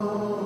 ሱረቱል 0.00 0.37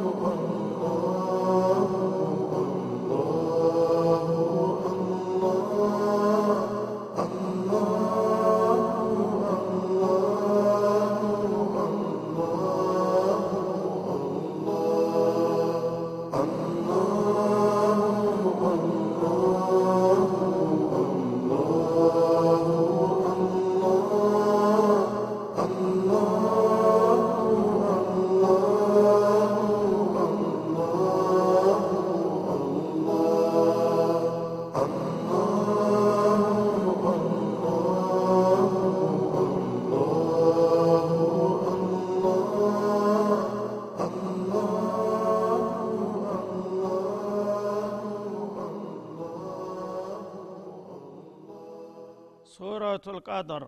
ቀድር 53.43 53.63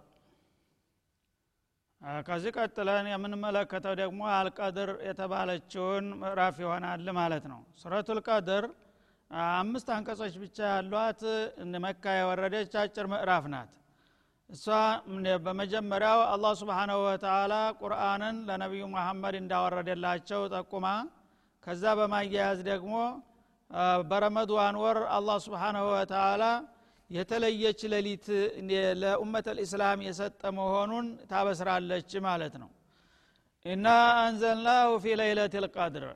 ከዚህ 2.26 2.50
ቀጥለን 2.56 3.06
የምንመለከተው 3.10 3.94
ደግሞ 4.00 4.20
አልቀድር 4.32 4.90
የተባለችውን 5.06 6.06
ምዕራፍ 6.20 6.56
ይሆናል 6.62 7.06
ማለት 7.18 7.44
ነው። 7.52 7.60
ሱረቱል 7.80 8.18
ቀድር 8.28 8.64
አምስት 9.54 9.88
አንቀጾች 9.94 10.34
ብቻ 10.42 10.58
ያሏት 10.72 11.22
መካ 11.84 12.04
የወረደች 12.18 12.74
አጭር 12.82 13.06
ምዕራፍ 13.12 13.46
ናት። 13.54 13.70
እሷ 14.50 14.66
በመጀመሪያው 15.46 16.20
አላህ 16.32 16.52
ስብሓናሁ 16.60 16.98
ወተላ 17.06 17.52
ቁርአንን 17.80 18.36
ለነቢዩ 18.48 18.84
መሐመድ 18.94 19.36
እንዳወረደላቸው 19.40 20.42
ጠቁማ 20.54 20.86
ከዛ 21.66 21.84
በማያያዝ 21.98 22.58
ደግሞ 22.70 22.94
በረመድዋን 24.10 24.76
ወር 24.82 24.98
አላህ 25.16 25.36
ስብሓናሁ 25.46 25.84
ወተላ 25.94 26.42
የተለየች 27.10 27.80
ሌሊት 27.92 28.26
ለኡመት 29.02 29.46
ልእስላም 29.56 30.00
የሰጠ 30.06 30.42
መሆኑን 30.58 31.06
ታበስራለች 31.30 32.12
ማለት 32.26 32.54
ነው። 32.62 32.70
እና 33.64 33.86
አንዘልናሁ 34.22 34.88
ፊ 35.02 35.14
ለይለት 35.20 35.54
ልቀድር 35.64 36.06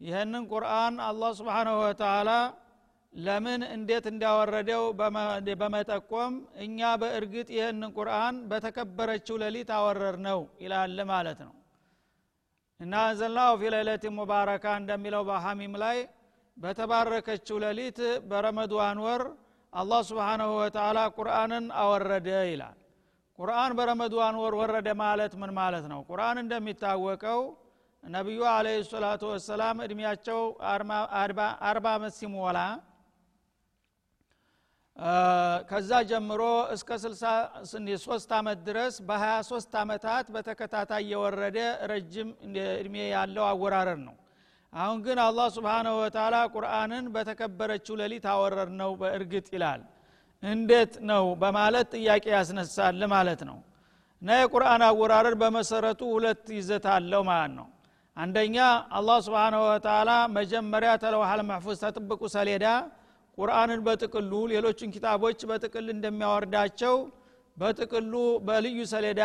ይህንን 0.00 0.44
ቁርአን 0.52 0.94
አላህ 1.08 1.30
ስብሓናሁ 1.38 1.76
ወተላ 1.82 2.30
ለምን 3.12 3.60
እንዴት 3.74 4.06
እንዳወረደው 4.10 4.82
በመጠቆም 5.60 6.32
እኛ 6.64 6.88
በእርግጥ 7.02 7.48
ይህንን 7.56 7.92
ቁርአን 7.98 8.36
በተከበረችው 8.50 9.36
ሌሊት 9.42 9.70
አወረር 9.76 10.16
ነው 10.26 10.40
ይላል 10.64 10.98
ማለት 11.12 11.38
ነው። 11.46 11.54
እና 12.80 12.94
አንዘልናሁ 13.08 13.52
ፊ 13.60 13.70
ለይለት 13.74 14.04
ሙባረካ 14.18 14.66
እንደሚለው 14.80 15.22
በሐሚም 15.28 15.74
ላይ 15.84 15.98
በተባረከችው 16.56 17.56
ሌሊት 17.64 17.98
በረመድዋን 18.28 18.98
ወር 19.06 19.22
አላህ 19.76 20.00
ስብሓናሁ 20.08 20.50
ወተላ 20.58 20.98
ቁርአንን 21.16 21.64
አወረደ 21.80 22.28
ይላል። 22.50 22.76
ቁርአን 23.38 23.72
በረመድዋን 23.78 24.36
ወር 24.42 24.54
ወረደ 24.60 24.88
ማለት 25.00 25.32
ምን 25.40 25.50
ማለት 25.58 25.84
ነው? 25.92 26.00
ቁርአን 26.08 26.36
እንደሚታወቀው 26.42 27.40
ነቢዩ 28.02 28.40
አለ 28.50 28.66
ሰላቱ 28.90 29.22
ወሰላም 29.32 29.76
እድሜያቸው 29.86 30.40
አርባ 31.66 31.86
ዓመት 31.94 32.14
ሲሞላ 32.18 32.58
ከዛ 35.70 35.90
ጀምሮ 36.10 36.42
እስከ 36.74 36.90
63 37.00 38.30
ዓመት 38.38 38.58
ድረስ 38.68 38.94
በ23 39.08 39.74
ዓመታት 39.82 40.26
በተከታታይ 40.34 41.04
የወረደ 41.12 41.58
ረጅም 41.92 42.28
እድሜ 42.76 42.94
ያለው 43.12 43.44
አወራረር 43.50 43.98
ነው 44.06 44.14
አሁን 44.76 44.98
ግን 45.04 45.18
አላህ 45.24 45.46
ስብሓንሁ 45.54 45.92
ወተላ 46.00 46.36
ቁርአንን 46.54 47.04
በተከበረችው 47.14 47.94
ሌሊት 48.00 48.24
አወረር 48.32 48.70
ነው 48.80 48.90
በእርግጥ 49.00 49.46
ይላል። 49.54 49.82
እንዴት 50.42 50.92
ነው 51.10 51.24
በማለት 51.42 51.88
ጥያቄ 51.96 52.24
ያስነሳል 52.34 53.00
ማለት 53.14 53.40
ነው። 53.50 53.58
እና 54.22 54.28
የቁርአን 54.40 54.82
አወራረር 54.86 55.34
በመሰረቱ 55.40 56.02
ሁለት 56.14 56.44
ይዘት 56.58 56.84
አለው 56.94 57.22
ማለት 57.30 57.52
ነው። 57.58 57.66
አንደኛ 58.16 58.56
አላህ 58.98 59.18
ስብሓንሁ 59.26 59.62
ወተላ 59.68 60.10
መጀመሪያ 60.36 60.90
ተለውሃል 61.02 61.40
መሕፉዝ 61.48 61.78
ተጥብቁ 61.84 62.22
ሰሌዳ 62.36 62.66
ቁርአንን 63.38 63.80
በጥቅሉ 63.86 64.32
ሌሎችን 64.52 64.92
ኪታቦች 64.94 65.40
በጥቅል 65.50 65.86
እንደሚያወርዳቸው 65.94 66.94
በጥቅሉ 67.56 68.14
በልዩ 68.46 68.78
ሰሌዳ 68.92 69.22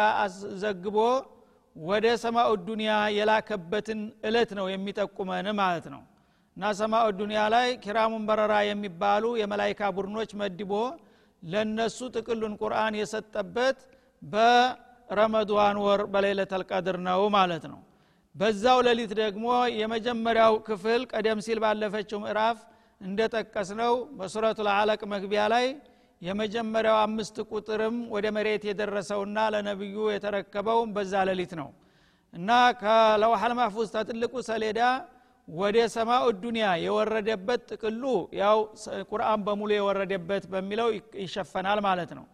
ዘግቦ 0.63 0.97
ወደ 1.75 2.05
ሰማኡ 2.23 2.49
ዱኒያ 2.65 2.93
የላከበትን 3.17 3.99
እለት 4.27 4.49
ነው 4.59 4.65
የሚጠቁመን 4.71 5.47
ማለት 5.59 5.85
ነው። 5.93 6.01
እና 6.57 6.71
ሰማኡ 6.79 7.05
ዱኒያ 7.19 7.41
ላይ 7.53 7.67
ኪራሙን 7.83 8.23
በረራ 8.29 8.53
የሚባሉ 8.69 9.25
የመላይካ 9.41 9.91
ቡድኖች 9.97 10.31
መድቦ 10.41 10.71
ለነሱ 11.43 11.99
ጥቅሉን 12.15 12.53
ቁርአን 12.61 12.95
የሰጠበት 12.99 13.77
በረመድዋን 14.21 15.77
ወር 15.85 16.01
በሌለተል 16.13 16.63
ቀድር 16.71 16.97
ነው 17.07 17.21
ማለት 17.37 17.63
ነው። 17.71 17.79
በዛው 18.35 18.79
ሌሊት 18.87 19.13
ደግሞ 19.21 19.47
የመጀመሪያው 19.79 20.53
ክፍል 20.67 21.01
ቀደም 21.13 21.39
ሲል 21.45 21.59
ባለፈችው 21.63 22.19
ምዕራፍ 22.23 22.59
እንደጠቀስ 23.01 23.69
ነው 23.81 23.93
በሱረቱ 24.17 24.59
ልአለቅ 24.67 25.01
መግቢያ 25.13 25.43
ላይ 25.53 25.65
የመጀመሪያው 26.21 26.97
አምስት 27.03 27.37
ቁጥርም 27.51 27.95
ወደ 28.13 28.25
መሬት 28.35 28.63
የደረሰውና 28.67 29.37
ለነቢዩ 29.53 29.95
የተረከበው 30.11 30.79
በዛ 30.95 31.23
ሌሊት 31.29 31.53
ነው። 31.61 31.69
እና 32.33 32.49
ከለውሐል 32.81 33.53
ማህፉዝ 33.59 33.87
ተትልቁ 33.95 34.33
ሰሌዳ 34.49 34.81
ወደ 35.47 35.77
ሰማኡ 35.95 36.25
ዱኒያ 36.43 36.67
የወረደበት 36.83 37.61
ጥቅሉ 37.71 38.03
ያው 38.41 38.57
ቁርአን 39.09 39.41
በሙሉ 39.47 39.69
የወረደበት 39.75 40.43
በሚለው 40.53 40.89
ይሸፈናል 41.23 41.79
ማለት 41.87 42.11
ነው። 42.17 42.25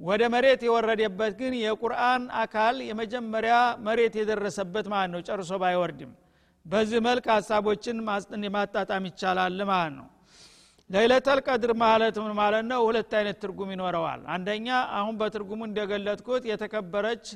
ወደ 0.00 0.22
መሬት 0.34 0.60
የወረደበት 0.66 1.32
ግን 1.40 1.54
የቁርአን 1.62 2.22
አካል 2.42 2.76
የመጀመሪያ 2.88 3.54
መሬት 3.86 4.14
የደረሰበት 4.20 4.86
ማለት 4.92 5.10
ነው። 5.14 5.22
ጨርሶ 5.28 5.52
ባይወርድም 5.62 6.12
በዚህ 6.66 7.00
መልክ 7.06 7.26
ሀሳቦችን 7.34 7.98
ማጣጣም 8.56 9.04
ይቻላል 9.10 9.58
ማለት 9.70 9.94
ነው 9.98 10.06
ለይለተል 10.90 11.38
ቀድር 11.46 11.72
ማለት 11.82 12.16
ምን 12.22 12.32
ማለት 12.38 12.64
ነው? 12.70 12.80
ሁለት 12.88 13.12
አይነት 13.18 13.36
ትርጉም 13.42 13.70
ይኖረዋል። 13.74 14.22
አንደኛ 14.34 14.66
አሁን 14.98 15.14
በትርጉሙ 15.20 15.60
እንደገለጥኩት 15.68 16.42
የተከበረች 16.50 17.26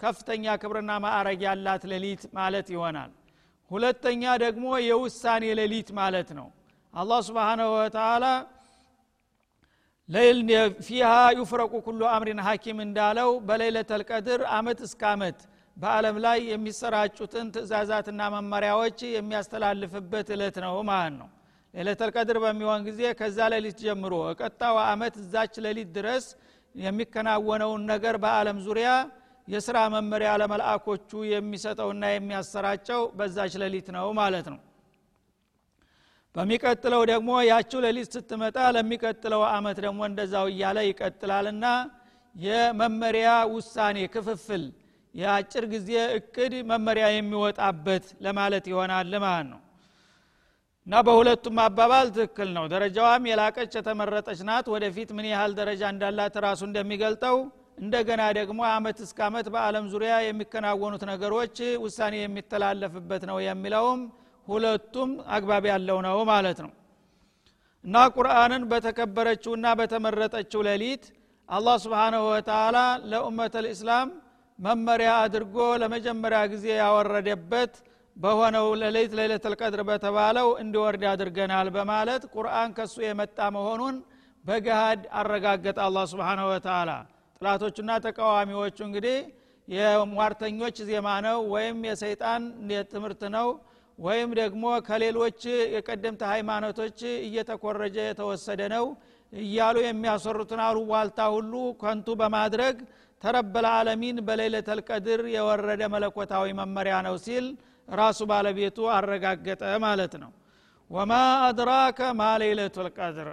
ከፍተኛ 0.00 0.44
ክብርና 0.62 0.90
ማዕረግ 1.04 1.40
ያላት 1.46 1.82
ሌሊት 1.92 2.22
ማለት 2.38 2.68
ይሆናል። 2.74 3.10
ሁለተኛ 3.70 4.22
ደግሞ 4.44 4.66
የውሳኔ 4.86 5.44
ሌሊት 5.60 5.88
ማለት 5.98 6.30
ነው። 6.38 6.46
አላህ 6.94 7.20
ስብሓንሁ 7.28 7.68
ወተላ 7.76 8.24
ፊሃ 10.86 11.10
ዩፍረቁ 11.38 11.72
ኩሉ 11.84 12.00
አምሪን 12.14 12.40
ሐኪም 12.46 12.78
እንዳለው 12.84 13.30
በሌለተል 13.48 14.02
ቀድር 14.10 14.40
አመት 14.56 14.78
እስከ 14.86 15.02
አመት 15.12 15.38
በአለም 15.76 16.16
ላይ 16.24 16.38
የሚሰራጩትን 16.52 17.46
ትእዛዛትና 17.54 18.22
መመሪያዎች 18.34 18.98
የሚያስተላልፍበት 19.14 20.28
እለት 20.36 20.56
ነው 20.64 20.74
ማለት 20.90 21.14
ነው 21.20 21.28
ሌለተል 21.74 22.10
በሚሆን 22.44 22.80
ጊዜ 22.88 23.00
ከዛ 23.18 23.38
ሌሊት 23.54 23.78
ጀምሮ 23.84 24.14
ቀጣው 24.40 24.76
አመት 24.84 25.14
እዛች 25.22 25.54
ሌሊት 25.66 25.90
ድረስ 25.96 26.24
የሚከናወነውን 26.74 27.82
ነገር 27.92 28.14
በአለም 28.24 28.58
ዙሪያ 28.66 28.88
የስራ 29.48 29.76
መመሪያ 29.94 30.30
ለመልአኮቹ 30.40 31.10
የሚሰጠውና 31.30 32.04
የሚያሰራጨው 32.10 33.00
በዛች 33.18 33.54
ሌሊት 33.62 33.88
ነው 33.96 34.08
ማለት 34.20 34.46
ነው። 34.52 34.58
በሚቀጥለው 36.34 37.02
ደግሞ 37.10 37.30
ያችው 37.50 37.80
ሌሊት 37.86 38.10
ስትመጣ 38.16 38.58
ለሚቀጥለው 38.76 39.42
አመት 39.54 39.78
ደግሞ 39.86 40.00
እንደዛው 40.10 40.46
እያለ 40.52 40.78
ይቀጥላልና 40.88 41.66
የመመሪያ 42.34 43.30
ውሳኔ 43.54 43.98
ክፍፍል 44.14 44.64
የአጭር 45.14 45.64
ጊዜ 45.72 45.90
እቅድ 46.18 46.52
መመሪያ 46.70 47.06
የሚወጣበት 47.14 48.04
ለማለት 48.26 48.64
ይሆናል 48.72 49.12
ማለት 49.18 49.48
ነው 49.50 49.60
እና 50.90 51.00
በሁለቱም 51.06 51.58
አባባል 51.64 52.06
ትክክል 52.14 52.48
ነው። 52.54 52.64
ደረጃዋም 52.72 53.26
የላቀች 53.28 53.72
የተመረጠች 53.78 54.38
ናት። 54.48 54.68
ወደፊት 54.72 55.10
ምን 55.16 55.26
ያህል 55.28 55.52
ደረጃ 55.58 55.82
እንዳላት 55.92 56.36
ራሱ 56.44 56.60
እንደሚገልጠው 56.68 57.36
እንደገና 57.80 58.22
ደግሞ 58.38 58.60
አመት 58.70 58.98
እስከ 59.04 59.18
አመት 59.26 59.48
በአለም 59.54 59.84
ዙሪያ 59.92 60.14
የሚከናወኑት 60.24 61.02
ነገሮች 61.10 61.54
ውሳኔ 61.84 62.14
የሚተላለፍበት 62.20 63.22
ነው 63.30 63.38
የሚለውም 63.44 64.00
ሁለቱም 64.48 65.12
አግባብ 65.36 65.66
ያለው 65.72 66.00
ነው 66.06 66.18
ማለት 66.30 66.58
ነው። 66.64 66.72
እና 67.84 68.02
ቁርአንን 68.16 68.64
በተከበረችውና 68.72 69.76
በተመረጠችው 69.80 70.64
ሌሊት 70.68 71.06
አላህ 71.48 71.78
ስብሓንሁ 71.84 72.24
ወተላ 72.30 72.78
ለኡመት 73.06 73.56
ልእስላም 73.64 74.10
መመሪያ 74.58 75.12
አድርጎ 75.22 75.56
ለመጀመሪያ 75.82 76.42
ጊዜ 76.52 76.66
ያወረደበት 76.80 77.72
በሆነው 78.20 78.66
ለሌት 78.80 79.12
ለይለተል 79.18 79.54
ቀድር 79.60 79.80
በተባለው 79.88 80.48
እንዲወርድ 80.62 81.04
አድርገናል 81.12 81.68
በማለት 81.76 82.22
ቁርአን 82.34 82.70
ከሱ 82.78 82.96
የመጣ 83.04 83.38
መሆኑን 83.56 83.96
በገሃድ 84.44 85.02
አረጋገጠ 85.20 85.78
አላ 85.86 85.98
ስብንሁ 86.10 86.46
ወተላ 86.52 86.90
ጥላቶቹና 87.40 87.90
ተቃዋሚዎቹ 88.06 88.78
እንግዲህ 88.88 89.16
የሟርተኞች 89.68 90.76
ዜማ 90.88 91.08
ነው 91.26 91.38
ወይም 91.54 91.78
የሰይጣን 91.88 92.42
ትምህርት 92.92 93.22
ነው 93.36 93.48
ወይም 93.98 94.30
ደግሞ 94.40 94.64
ከሌሎች 94.86 95.40
የቀደምት 95.74 96.22
ሃይማኖቶች 96.32 96.98
እየተኮረጀ 97.26 97.96
የተወሰደ 98.06 98.60
ነው 98.74 98.84
እያሉ 99.32 99.76
የሚያሰሩትን 99.84 100.60
አሉባልታ 100.66 101.20
ሁሉ 101.34 101.52
ከንቱ 101.82 102.16
በማድረግ 102.20 102.76
ተረበል 103.22 103.66
አለሚን 103.72 104.18
በሌለተል 104.28 104.80
ቀድር 104.88 105.20
የወረደ 105.34 105.82
መለኮታዊ 105.94 106.46
መመሪያ 106.60 106.96
ነው 107.08 107.16
ሲል 107.24 107.46
ራሱ 107.90 108.20
ባለቤቱ 108.30 108.78
አረጋገጠ 108.96 109.62
ማለት 109.84 110.14
ነው። 110.22 110.30
ወማ 110.90 111.12
አድራከ 111.46 112.00
ማ 112.18 112.28
ሌለቱ 112.42 112.76
ልቀድር 112.86 113.28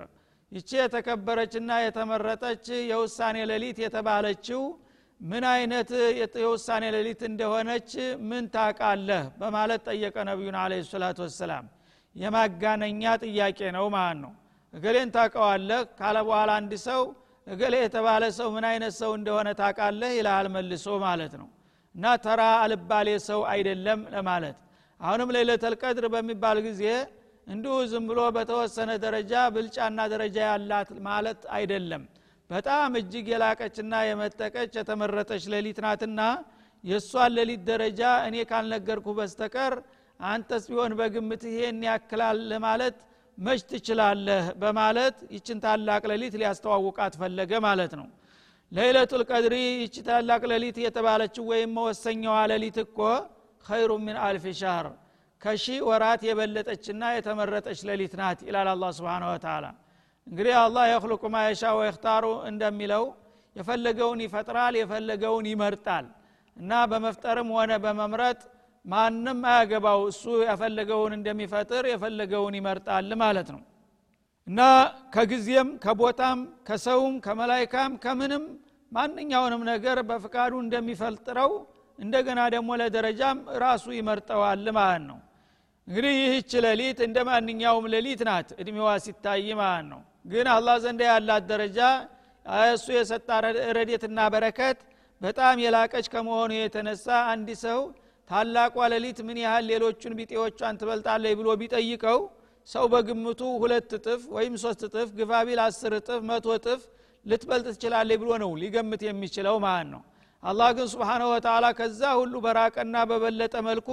ይቺ 0.52 0.70
የተከበረችና 0.80 1.72
የተመረጠች 1.84 2.66
የውሳኔ 2.92 3.38
ሌሊት 3.52 3.78
የተባለችው 3.84 4.62
ምን 5.22 5.44
አይነት 5.52 5.90
የውሳኔ 6.40 6.84
ሌሊት 6.96 7.22
እንደሆነች 7.30 7.92
ምን 8.30 8.44
ታቃለህ 8.54 9.24
በማለት 9.40 9.82
ጠየቀ 9.90 10.16
ነቢዩን 10.30 10.58
አለ 10.64 10.74
ሰላቱ 10.92 11.20
ወሰላም። 11.26 11.66
የማጋነኛ 12.16 13.04
ጥያቄ 13.24 13.60
ነው 13.78 13.86
ማለት 13.96 14.20
ነው። 14.24 14.34
እገሌን 14.74 15.10
ታቀዋለህ 15.16 15.82
ካለ 16.00 16.18
በኋላ 16.28 16.52
አንድ 16.60 16.74
ሰው 16.88 17.02
እገሌ 17.48 17.76
የተባለ 17.82 18.24
ሰው 18.38 18.48
ምን 18.56 18.66
አይነት 18.72 18.94
ሰው 19.02 19.12
እንደሆነ 19.20 19.50
ታቃለህ 19.60 20.12
ይልሃል 20.18 20.48
መልሶ 20.56 20.88
ማለት 21.06 21.34
ነው 21.42 21.48
እና 21.98 22.08
ተራ 22.24 22.42
አልባሌ 22.64 23.10
ሰው 23.28 23.40
አይደለም 23.52 24.00
ለማለት። 24.14 24.58
አሁንም 25.00 25.30
ሌለተል 25.38 25.74
ቀድር 25.82 26.06
በሚባል 26.14 26.58
ጊዜ 26.68 26.84
እንዲሁ 27.48 27.74
ዝም 27.92 28.06
ብሎ 28.10 28.20
በተወሰነ 28.36 28.92
ደረጃ 29.04 29.34
ብልጫና 29.56 30.00
ደረጃ 30.14 30.38
ያላት 30.50 30.90
ማለት 31.08 31.42
አይደለም። 31.58 32.04
በጣም 32.50 32.92
እጅግ 33.00 33.26
የላቀችና 33.34 33.94
የመጠቀች 34.08 34.74
የተመረጠች 34.80 35.44
ሌሊት 35.54 35.80
ናትና 35.86 36.22
የእሷን 36.84 37.32
ሌሊት 37.38 37.62
ደረጃ 37.70 38.02
እኔ 38.28 38.36
ካልነገርኩ 38.50 39.08
በስተቀር 39.18 39.74
አንተስ 40.20 40.64
ቢሆን 40.70 40.94
በግምት 41.00 41.44
ይሄን 41.50 41.80
ያክላል 41.88 42.38
ለማለት 42.52 42.98
መች 43.38 43.62
ትችላለህ? 43.72 44.46
በማለት 44.62 45.18
ይችን 45.36 45.58
ታላቅ 45.66 46.04
ሌሊት 46.12 46.36
ሊያስተዋውቃት 46.42 47.14
ፈለገ 47.22 47.52
ማለት 47.68 47.92
ነው 48.00 48.08
ለይለቱል 48.72 49.22
ቀድሪ 49.30 49.54
ይቺ 49.82 49.96
ታላቅ 50.08 50.42
ሌሊት 50.52 50.78
የተባለችው 50.84 51.44
ወይም 51.52 51.70
መወሰኛዋ 51.78 52.38
ሌሊት 52.52 52.78
እኮ 52.84 52.98
ኸይሩ 53.66 53.92
ምን 54.06 54.18
አልፍ 54.26 54.46
ሻህር 54.60 54.88
ከሺ 55.42 55.66
ወራት 55.90 56.22
የበለጠችና 56.28 57.04
የተመረጠች 57.16 57.80
ሌሊት 57.90 58.14
ናት 58.20 58.40
ይላል 58.48 58.68
አላ 58.74 58.86
ስብን 58.98 59.24
ወተላ 59.30 59.66
እንግዲህ 60.28 60.56
አላህ 60.64 60.84
የክልቁ 60.92 61.24
ማየሻ 61.36 61.64
ወይክታሩ 61.80 62.26
እንደሚለው 62.50 63.04
የፈለገውን 63.56 64.20
ይፈጥራል 64.26 64.74
የፈለገውን 64.80 65.46
ይመርጣል 65.52 66.06
እና 66.58 66.72
በመፍጠርም 66.92 67.50
ሆነ 67.56 67.72
በመምረጥ 67.84 68.40
ማንም 68.86 69.40
አያገባው። 69.52 70.00
እሱ 70.12 70.24
የፈለገውን 70.46 71.14
እንደሚፈጥር 71.18 71.86
የፈለገውን 71.92 72.56
ይመርጣል 72.60 73.10
ማለት 73.24 73.50
ነው 73.56 73.62
እና 74.48 74.62
ከጊዜም 75.16 75.70
ከቦታም 75.84 76.40
ከሰውም 76.68 77.16
ከመላይካም 77.26 77.94
ከምንም 78.04 78.44
ማንኛውንም 78.92 79.64
ነገር 79.72 79.98
በፍቃዱ 80.10 80.54
እንደሚፈልጥረው 80.64 81.52
እንደገና 82.00 82.40
ደግሞ 82.54 82.70
ለደረጃም 82.82 83.38
ራሱ 83.64 83.86
ይመርጠዋል 83.98 84.66
ማለት 84.78 85.04
ነው። 85.10 85.18
እንግዲህ 85.88 86.14
ይህች 86.22 86.52
ሌሊት 86.66 87.00
እንደ 87.06 87.18
ማንኛውም 87.30 87.86
ሌሊት 87.94 88.22
ናት 88.30 88.50
እድሜዋ 88.62 88.90
ሲታይ 89.06 89.48
ማለት 89.62 89.86
ነው። 89.92 90.02
ግን 90.32 90.48
አላህ 90.56 90.76
ዘንዳ 90.84 91.02
ያላት 91.10 91.44
ደረጃ 91.52 91.80
እሱ 92.70 92.88
የሰጣ 92.96 93.30
ረዴትና 93.78 94.20
በረከት 94.34 94.80
በጣም 95.22 95.56
የላቀች 95.64 96.08
ከመሆኑ 96.14 96.52
የተነሳ 96.58 97.06
አንድ 97.32 97.50
ሰው 97.64 97.80
ታላቋ 98.30 98.76
ሌሊት 98.94 99.20
ምን 99.28 99.38
ያህል 99.44 99.66
ሌሎቹን 99.72 100.14
ቢጤዎቿን 100.20 100.78
ትበልጣለች 100.82 101.36
ብሎ 101.40 101.50
ቢጠይቀው 101.62 102.20
ሰው 102.70 102.86
በግምቱ 102.92 103.42
ሁለት 103.62 103.92
እጥፍ 103.98 104.22
ወይም 104.36 104.54
ሶስት 104.64 104.82
እጥፍ 104.88 105.10
ግፋቢል 105.18 105.60
አስር 105.66 105.94
እጥፍ 106.00 106.22
መቶ 106.30 106.48
እጥፍ 106.58 106.82
ልትበልጥ 107.26 107.66
ትችላለች 107.70 108.20
ብሎ 108.22 108.30
ነው 108.44 108.52
ሊገምት 108.62 109.02
የሚችለው 109.08 109.56
ማለት 109.66 109.88
ነው። 109.94 110.02
አላህ 110.44 110.70
ግን 110.78 110.88
ስብሓነሁ 110.94 111.28
ወተላ 111.34 111.66
ከዛ 111.78 112.02
ሁሉ 112.20 112.34
በራቀና 112.46 112.96
በበለጠ 113.10 113.56
መልኩ 113.68 113.90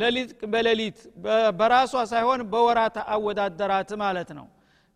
ሌሊት 0.00 0.30
በሌሊት 0.52 0.98
በራሷ 1.58 1.94
ሳይሆን 2.12 2.40
በወራት 2.52 2.96
አወዳደራት 3.14 3.90
ማለት 4.02 4.30
ነው። 4.38 4.46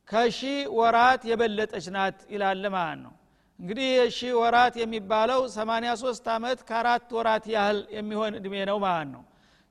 ከሺ 0.09 0.39
ወራት 0.79 1.23
የበለጠች 1.31 1.87
ናት 1.97 2.19
ይላል 2.35 2.65
ማለት 2.77 3.01
ነው። 3.05 3.13
እንግዲህ 3.59 3.89
የሺ 3.97 4.21
ወራት 4.41 4.75
የሚባለው 4.83 5.41
83 5.55 6.31
ዓመት 6.35 6.59
ከአራት 6.69 7.11
ወራት 7.19 7.45
ያህል 7.55 7.79
የሚሆን 7.97 8.33
እድሜ 8.39 8.55
ነው 8.71 8.79
ማለት 8.87 9.11
ነው 9.15 9.23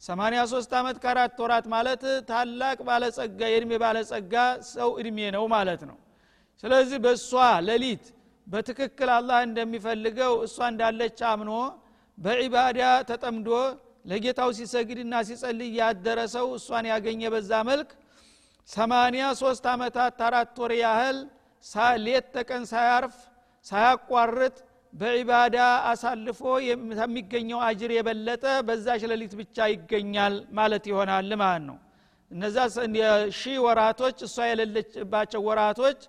83 0.01 0.71
ዓመት 0.80 0.98
ከአራት 1.03 1.36
ወራት 1.44 1.65
ማለት 1.74 2.03
ታላቅ 2.30 2.77
ባለጸጋ 2.88 3.39
የእድሜ 3.51 3.71
ባለጸጋ 3.83 4.33
ሰው 4.71 4.89
እድሜ 5.01 5.18
ነው 5.36 5.44
ማለት 5.53 5.81
ነው። 5.89 5.98
ስለዚህ 6.63 6.98
በእሷ 7.03 7.30
ሌሊት 7.68 8.06
በትክክል 8.48 9.09
አላህ 9.18 9.39
እንደሚፈልገው 9.48 10.33
እሷ 10.45 10.57
እንዳለች 10.71 11.19
አምኖ 11.31 11.51
በዒባዳ 12.18 12.80
ተጠምዶ 13.09 13.50
ለጌታው 14.06 14.50
ሲሰግድና 14.57 15.13
ሲጸልይ 15.27 15.71
ያደረ 15.81 16.19
ሰው 16.36 16.48
እሷን 16.57 16.86
ያገኘ 16.92 17.21
በዛ 17.33 17.51
መልክ 17.69 17.89
ሰማንያ 18.69 19.24
ሶስት 19.42 19.65
ዓመታት 19.74 20.18
አራት 20.27 20.57
ወር 20.62 20.74
ያህል 20.81 21.18
ሌት 22.06 22.27
ተቀን 22.36 22.63
ሳያርፍ 22.71 23.15
ሳያቋርጥ 23.65 24.56
በዒባዳ 24.93 25.57
አሳልፎ 25.89 26.39
ከሚገኘው 26.99 27.59
አጅር 27.67 27.91
የበለጠ 27.95 28.45
በዛች 28.67 29.03
ሌሊት 29.11 29.33
ብቻ 29.41 29.67
ይገኛል 29.73 30.33
ማለት 30.57 30.83
ይሆናል 30.91 31.29
ማለት 31.41 31.63
ነው። 31.69 31.77
እነዛ 32.31 32.57
ሺህ 33.39 33.57
ወራቶች 33.65 34.17
እሷ 34.27 34.38
የሌለችባቸው 34.49 35.41
ወራቶች 35.47 35.99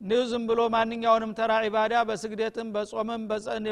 እንዲሁ 0.00 0.20
ዝም 0.30 0.42
ብሎ 0.48 0.60
ማንኛውንም 0.74 1.32
ተራ 1.38 1.52
ዒባዳ 1.66 1.94
በስግደትም 2.08 2.68
በጾምም 2.74 3.22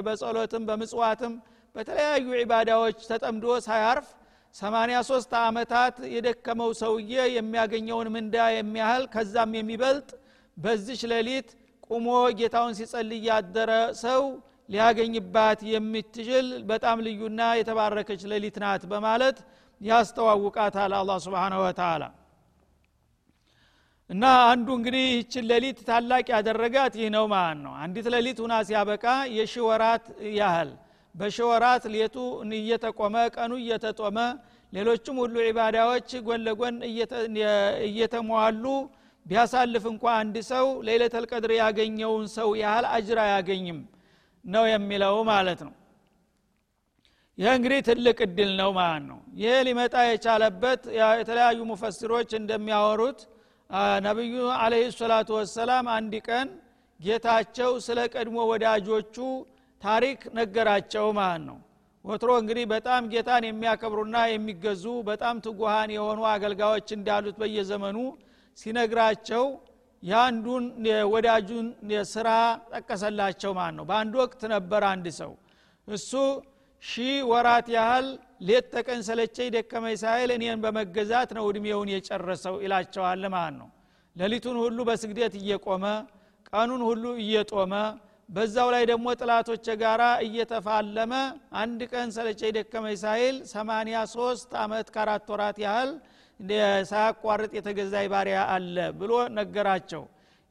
በጸሎትም 0.06 0.62
በምጽዋትም 0.68 1.34
በተለያዩ 1.74 2.26
ዒባዳዎች 2.40 2.98
ተጠምዶ 3.10 3.46
ሳያርፍ 3.66 4.06
83 4.54 5.34
ዓመታት 5.42 5.96
የደከመው 6.14 6.70
ሰውዬ 6.80 7.14
የሚያገኘውን 7.36 8.08
ምንዳ 8.14 8.36
የሚያህል 8.56 9.04
ከዛም 9.14 9.52
የሚበልጥ 9.58 10.08
በዚች 10.56 11.02
ሌሊት 11.12 11.48
ቁሞ 11.90 12.06
ጌታውን 12.38 12.76
ሲጸልይ 12.78 13.24
ያደረ 13.30 13.72
ሰው 14.04 14.22
ሊያገኝባት 14.68 15.60
የምትችል 15.72 16.46
በጣም 16.70 16.98
ልዩና 17.06 17.40
የተባረከች 17.58 18.22
ሌሊት 18.32 18.56
ናት 18.62 18.84
በማለት 18.92 19.36
ያስተዋውቃታል 19.80 20.92
አላ 20.98 21.18
ስብንሁ 21.24 21.60
ወተላ 21.64 22.04
እና 24.10 24.24
አንዱ 24.50 24.68
እንግዲህ 24.78 25.04
ይችን 25.12 25.44
ሌሊት 25.50 25.78
ታላቅ 25.88 26.26
ያደረጋት 26.34 26.94
ይህ 27.00 27.08
ነው 27.14 27.24
ማለት 27.32 27.58
ነው። 27.64 27.72
አንዲት 27.82 28.06
ሌሊት 28.14 28.38
ሁና 28.44 28.54
ሲያበቃ 28.68 29.04
የሺ 29.36 29.54
ወራት 29.68 30.04
ያህል 30.36 30.70
በሺ 31.14 31.36
ወራት 31.50 31.84
ሌቱ 31.94 32.16
እየተቆመ 32.58 33.16
ቀኑ 33.36 33.52
እየተጦመ 33.62 34.18
ሌሎችም 34.72 35.16
ሁሉ 35.22 35.34
ዒባዳዎች 35.46 36.08
ጎን 36.26 36.40
ለጎን 36.46 36.76
እየተሟሉ 37.88 38.64
ቢያሳልፍ 39.26 39.84
እንኳ 39.92 40.04
አንድ 40.20 40.36
ሰው 40.50 40.66
ሌለተል 40.88 41.24
ያገኘውን 41.60 42.26
ሰው 42.36 42.48
ያህል 42.62 42.86
አጅር 42.92 43.20
አያገኝም 43.24 43.78
ነው 44.46 44.64
የሚለው 44.70 45.16
ማለት 45.30 45.60
ነው። 45.66 45.74
ይህ 47.38 47.50
እንግዲህ 47.56 47.80
ትልቅ 47.88 48.18
እድል 48.26 48.50
ነው 48.60 48.70
ማለት 48.78 49.04
ነው። 49.08 49.18
ይህ 49.40 49.56
ሊመጣ 49.66 49.94
የቻለበት 50.06 50.82
የተለያዩ 51.18 51.58
ሙፈስሮች 51.70 52.30
እንደሚያወሩት 52.38 53.18
ነቢዩ 54.06 54.34
አለህ 54.58 54.84
ሰላቱ 54.98 55.28
ወሰላም 55.38 55.86
አንድ 55.96 56.14
ቀን 56.28 56.48
ጌታቸው 57.00 57.70
ስለ 57.86 57.98
ቀድሞ 58.14 58.36
ወዳጆቹ 58.50 59.16
ታሪክ 59.82 60.20
ነገራቸው 60.38 61.06
ማለት 61.18 61.42
ነው። 61.48 61.58
ወትሮ 62.04 62.30
እንግዲህ 62.40 62.64
በጣም 62.72 63.02
ጌታን 63.12 63.44
የሚያከብሩና 63.46 64.16
የሚገዙ 64.30 64.84
በጣም 65.08 65.36
ትጉሃን 65.46 65.90
የሆኑ 65.96 66.20
አገልጋዮች 66.32 66.88
እንዳሉት 66.96 67.36
በየዘመኑ 67.40 67.98
ሲነግራቸው 68.58 69.44
የአንዱን 70.02 70.64
ወዳጁን 71.12 71.66
ስራ 72.10 72.28
ጠቀሰላቸው 72.72 73.52
ማለት 73.58 73.76
ነው 73.78 73.84
በአንድ 73.90 74.14
ወቅት 74.22 74.42
ነበር 74.54 74.82
አንድ 74.90 75.06
ሰው። 75.20 75.32
እሱ 75.88 76.10
ሺህ 76.82 77.16
ወራት 77.30 77.68
ያህል 77.76 78.06
ሌት 78.48 78.66
ተቀን 78.74 79.00
ሰለቸኝ 79.06 79.48
ደከመኝ 79.54 79.94
ሳይል 80.02 80.30
እኔን 80.34 80.58
በመገዛት 80.64 81.30
ነው 81.36 81.44
እድሜውን 81.50 81.90
የጨረሰው 81.92 82.56
ይላቸዋል 82.64 83.22
ማለት 83.34 83.56
ነው 83.60 83.68
ሌሊቱን 84.16 84.56
ሁሉ 84.62 84.78
በስግደት 84.88 85.34
እየቆመ 85.40 85.84
ቀኑን 86.50 86.82
ሁሉ 86.88 87.04
እየጦመ 87.22 87.72
በዛው 88.28 88.68
ላይ 88.74 88.84
ደግሞ 88.90 89.06
ጥላቶች 89.20 89.66
ጋራ 89.82 90.02
እየተፋለመ 90.26 91.12
አንድ 91.60 91.80
ቀን 91.92 92.08
ሰለቸ 92.16 92.50
ደከመኝ 92.56 92.96
ሳይል 93.02 93.36
83 93.50 94.56
አመት 94.62 94.86
ከአራት 94.94 95.28
ወራት 95.32 95.58
ያህል 95.64 95.90
ሳያቋርጥ 96.90 97.52
የተገዛይ 97.56 98.06
ባሪያ 98.12 98.38
አለ 98.54 98.76
ብሎ 98.98 99.12
ነገራቸው። 99.38 100.02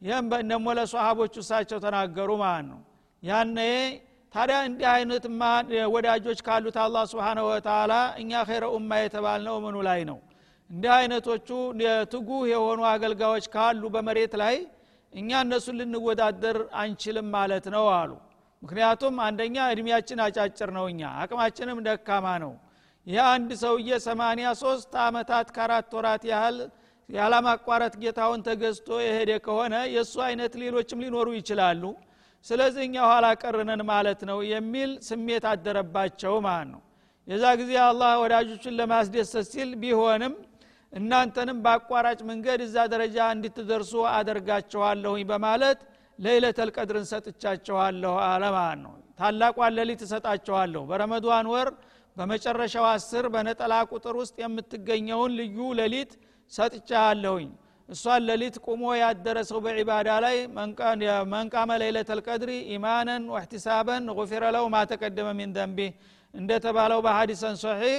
ይህም 0.01 0.25
ደግሞ 0.50 0.68
ለሰሃቦቹ 0.77 1.36
እሳቸው 1.44 1.80
ተናገሩ 1.86 2.30
ማለት 2.42 2.65
ነው። 2.72 2.80
ያነ 3.24 3.58
ታዲያ 4.36 4.58
እንዲህ 4.68 4.88
አይነትማ 4.94 5.42
ወዳጆች 5.94 6.39
ካሉት 6.48 6.77
አላህ 6.84 7.04
ስብሓነ 7.12 7.39
ወተላ 7.48 7.94
እኛ 8.22 8.32
ኸይረ 8.50 8.65
ኡማ 8.75 8.92
የተባልነው 9.01 9.56
ምኑ 9.65 9.75
ላይ 9.88 10.01
ነው? 10.10 10.18
እንዲህ 10.70 10.92
አይነቶቹ 10.98 11.48
ትጉህ 12.13 12.44
የሆኑ 12.51 12.82
አገልጋዮች 12.92 13.46
ካሉ 13.54 13.84
በመሬት 13.96 14.34
ላይ 14.42 14.56
እኛ 15.13 15.30
እነሱን 15.46 15.75
ልንወዳደር 15.80 16.58
አንችልም 16.82 17.27
ማለት 17.36 17.65
ነው 17.75 17.86
አሉ። 17.98 18.12
ምክንያቱም 18.62 19.15
አንደኛ 19.25 19.58
እድሜያችን 19.74 20.22
አጫጭር 20.25 20.70
ነው 20.77 20.86
እኛ 20.92 21.01
አቅማችንም 21.22 21.80
ደካማ 21.88 22.27
ነው 22.44 22.54
ይህ 23.07 23.21
አንድ 23.31 23.50
ሰውዬ 23.62 23.89
83 24.03 24.95
አመታት 25.03 25.47
ከአራት 25.55 25.91
ወራት 25.97 26.24
ያህል 26.31 26.57
ያለማቋረጥ 27.09 27.93
ጌታውን 28.03 28.41
ተገዝቶ 28.47 28.89
የሄደ 29.03 29.31
ከሆነ 29.45 29.75
የእሱ 29.95 30.15
አይነት 30.27 30.53
ሌሎችም 30.62 31.01
ሊኖሩ 31.03 31.27
ይችላሉ። 31.38 31.83
ስለዚህ 32.45 32.83
እኛ 32.88 32.95
ኋላ 33.09 33.25
ቀርነን 33.41 33.81
ማለት 33.91 34.19
ነው 34.29 34.39
የሚል 34.53 34.91
ስሜት 35.07 35.45
አደረባቸው 35.51 36.33
ማለት 36.47 36.69
ነው። 36.74 36.81
የዛ 37.27 37.45
ጊዜ 37.62 37.71
አላህ 37.85 38.12
ወዳጆቹን 38.24 38.75
ለማስደሰት 38.79 39.47
ሲል 39.53 39.69
ቢሆንም 39.83 40.33
እናንተንም 40.93 41.57
በአቋራጭ 41.63 42.19
መንገድ 42.29 42.59
እዛ 42.65 42.77
ደረጃ 42.93 43.17
እንድትደርሱ 43.35 43.93
አደርጋችኋለሁኝ 44.17 45.24
በማለት 45.31 45.79
ለይለተል 46.19 46.69
ቀድርን 46.77 47.07
ሰጥቻችኋለሁ 47.12 48.13
አለ 48.27 48.43
ማለት 48.57 48.79
ነው። 48.85 48.91
ታላቋን 49.19 49.74
ሌሊት 49.77 50.01
እሰጣችኋለሁ 50.05 50.81
በረመዷን 50.89 51.47
ወር 51.53 51.69
በመጨረሻው 52.17 52.86
አስር 52.91 53.25
በነጠላ 53.34 53.74
ቁጥር 53.91 54.15
ውስጥ 54.22 54.36
የምትገኘውን 54.43 55.31
ልዩ 55.39 55.57
ሌሊት 55.79 56.12
ሰጥቻለሁኝ። 56.51 57.48
እሷን 57.89 58.22
ሌሊት 58.29 58.55
ቁሞ 58.65 58.84
ያደረ 59.00 59.38
ሰው 59.50 59.60
በዒባዳ 59.65 60.10
ላይ 60.25 60.38
መንቃመ 61.34 61.72
ለይለተል 61.81 62.19
ቀድሪ 62.27 62.51
ኢማነን 62.75 63.24
ወእሕቲሳበን 63.34 64.05
ጉፊረ 64.19 64.43
ለው 64.55 64.65
ማተቀደመ 64.75 65.27
ሚን 65.39 65.51
እንደተባለው 66.34 67.00
በሀዲሰን 67.05 67.55
ሶሒህ 67.63 67.98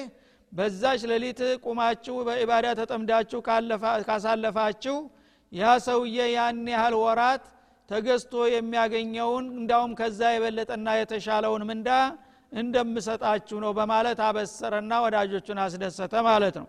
በዛች 0.52 1.02
ሌሊት 1.10 1.40
ቁማችሁ 1.64 2.16
በዒባዳ 2.26 2.66
ተጠምዳችሁ 2.80 3.38
ካሳለፋችሁ 4.08 4.96
ያ 5.52 5.72
ሰውዬ 5.86 6.18
ያን 6.34 6.60
ያህል 6.74 6.94
ወራት 7.02 7.44
ተገዝቶ 7.88 8.34
የሚያገኘውን 8.52 9.44
እንዳውም 9.60 9.92
ከዛ 10.00 10.20
የበለጠና 10.34 10.88
የተሻለውን 11.00 11.62
ምንዳ 11.68 11.90
እንደምሰጣችሁ 12.52 13.58
ነው 13.64 13.70
በማለት 13.78 14.18
አበሰረና 14.26 14.92
ወዳጆቹን 15.04 15.58
አስደሰተ 15.64 16.14
ማለት 16.28 16.56
ነው። 16.60 16.66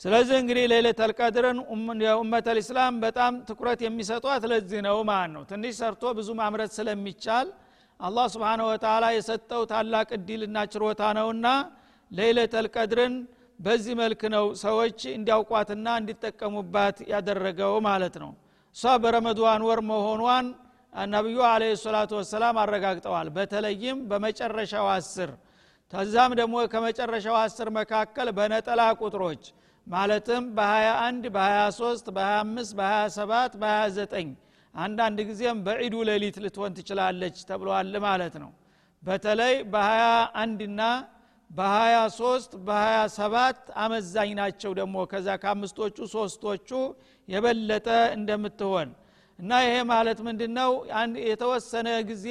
ስለዚህ 0.00 0.36
እንግዲህ 0.42 0.64
ሌለተል 0.72 1.12
ቀድርን 1.18 1.58
የኡመት 2.04 2.46
ልእስላም 2.56 2.94
በጣም 3.04 3.34
ትኩረት 3.48 3.80
የሚሰጧት 3.84 4.44
ለዚህ 4.52 4.80
ነው 4.86 4.96
ማለት 5.10 5.32
ነው። 5.36 5.42
ትንሽ 5.50 5.74
ሰርቶ 5.80 6.12
ብዙ 6.18 6.28
ማምረት 6.40 6.72
ስለሚቻል 6.78 7.48
አላህ 8.00 8.26
ስብሓነ 8.34 8.60
ወተላ 8.68 9.04
የሰጠው 9.14 9.62
ታላቅ 9.72 10.08
እድልና 10.16 10.56
ችሮታ 10.72 11.02
ነውና 11.18 11.46
ሌለተል 12.10 12.66
ቀድርን 12.74 13.14
በዚህ 13.60 13.94
መልክ 14.00 14.22
ነው 14.34 14.44
ሰዎች 14.62 15.00
እንዲያውቋትና 15.14 15.86
እንዲጠቀሙባት 16.00 16.96
ያደረገው 17.12 17.74
ማለት 17.86 18.14
ነው። 18.22 18.30
እሷ 18.76 18.94
በረመድዋን 19.02 19.62
ወር 19.68 19.80
መሆኗን 19.90 20.46
ነቢዩ 20.94 21.38
አለ 21.46 21.62
ሰላቱ 21.82 22.10
ወሰላም 22.18 22.56
አረጋግጠዋል። 22.62 23.28
በተለይም 23.36 23.98
በመጨረሻው 24.10 24.86
አስር 24.92 25.30
ከዛም 25.92 26.32
ደግሞ 26.40 26.54
ከመጨረሻው 26.72 27.36
አስር 27.40 27.68
መካከል 27.78 28.28
በነጠላ 28.38 28.82
ቁጥሮች 29.00 29.42
ማለትም 29.86 30.44
በ21 30.56 31.26
በ23 31.34 32.06
በ25 32.16 32.76
በ27 32.78 33.56
በ29 33.62 34.30
አንዳንድ 34.74 35.18
ጊዜም 35.28 35.58
በዒዱ 35.66 35.96
ሌሊት 36.08 36.36
ልትሆን 36.44 36.72
ትችላለች 36.78 37.36
ተብሏል 37.50 37.92
ማለት 38.06 38.36
ነው። 38.42 38.50
በተለይ 39.02 39.54
በ21 39.74 40.64
ና 40.72 40.82
በ23 41.50 42.54
በ27 42.68 43.70
አመዛኝ 43.82 44.30
ናቸው 44.40 44.72
ደግሞ። 44.80 44.96
ከዛ 45.12 45.28
ከአምስቶቹ 45.42 45.96
ሶስቶቹ 46.14 46.70
የበለጠ 47.28 47.88
እንደምትሆን 48.16 48.88
እና 49.38 49.52
ይሄ 49.64 49.76
ማለት 49.90 50.18
ምንድነው? 50.26 50.70
የተወሰነ 51.28 51.88
ጊዜ 52.10 52.26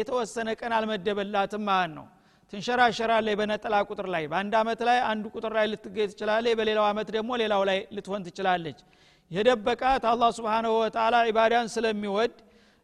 የተወሰነ 0.00 0.48
ቀን 0.60 0.72
አልመደበላትም 0.78 1.62
ማለት 1.68 1.92
ነው። 1.98 2.06
ትንሸራሸራለች 2.52 3.34
በነጠላ 3.40 3.74
ቁጥር 3.88 4.06
ላይ። 4.14 4.24
በአንድ 4.30 4.54
አመት 4.60 4.80
ላይ 4.88 4.98
አንዱ 5.10 5.24
ቁጥር 5.36 5.52
ላይ 5.58 5.66
ልትገኝ 5.72 6.06
ትችላለች 6.12 6.54
በሌላው 6.60 6.86
አመት 6.90 7.08
ደግሞ 7.16 7.30
ሌላው 7.42 7.62
ላይ 7.70 7.78
ልትሆን 7.96 8.22
ትችላለች። 8.28 8.78
የደበቃት 9.30 10.04
አላህ 10.12 10.30
ስብንሁ 10.36 10.74
ወተላ 10.82 11.16
ኢባዳን 11.30 11.66
ስለሚወድ 11.74 12.34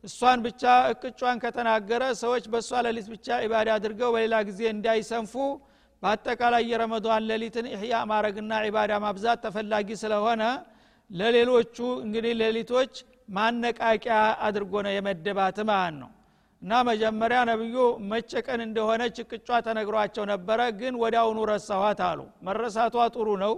እሷን 0.05 0.39
ብቻ 0.47 0.63
እቅጯን 0.93 1.37
ከተናገረ 1.45 2.03
ሰዎች 2.23 2.45
በእሷ 2.53 2.81
ሌሊት 2.87 3.07
ብቻ 3.13 3.37
ኢባዳ 3.47 3.69
አድርገው 3.77 4.11
በሌላ 4.17 4.35
ጊዜ 4.49 4.61
እንዳይሰንፉ 4.75 5.33
በአጠቃላይ 6.03 6.63
የረመዷን 6.71 7.25
ሌሊትን 7.31 7.67
ኢሕያ 7.73 7.95
ማድረግና 8.11 8.53
ኢባዳ 8.69 8.93
ማብዛት 9.05 9.39
ተፈላጊ 9.45 9.89
ስለሆነ 10.03 10.43
ለሌሎቹ 11.11 11.77
እንግዲህ 12.05 12.33
ሌሊቶች 12.43 12.93
ማነቃቂያ 13.29 14.17
አድርጎ 14.47 14.73
ነው 14.87 14.93
የመደባት 14.95 15.59
ማለት 15.71 15.97
ነው። 16.01 16.11
እና 16.63 16.75
መጀመሪያ 16.89 17.39
ነብዩ 17.49 17.77
መጨቀን 18.13 18.61
እንደሆነ 18.67 19.03
ጭቅጯ 19.17 19.49
ተነግሯቸው 19.67 20.25
ነበረ 20.31 20.61
ግን 20.79 20.95
ወዲያውኑ 21.03 21.39
ረሳኋት 21.51 22.01
አሉ። 22.09 22.21
መረሳቷ 22.47 22.95
ጥሩ 23.15 23.29
ነው። 23.43 23.55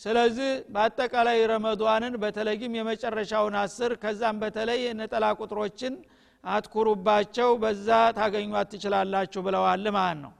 ስለዚህ 0.00 0.50
በአጠቃላይ 0.74 1.38
ረመዷንን 1.50 2.14
በተለይም 2.22 2.76
የመጨረሻውን 2.78 3.56
አስር 3.62 3.92
ከዛም 4.02 4.36
በተለይ 4.42 4.82
ነጠላ 5.00 5.24
ቁጥሮችን 5.40 5.94
አትኩሩባቸው 6.44 7.50
በዛ 7.62 7.88
ታገኟት 8.16 8.68
ትችላላችሁ 8.72 9.40
ብለዋል 9.46 9.84
ማለት 9.96 10.18
ነው። 10.24 10.32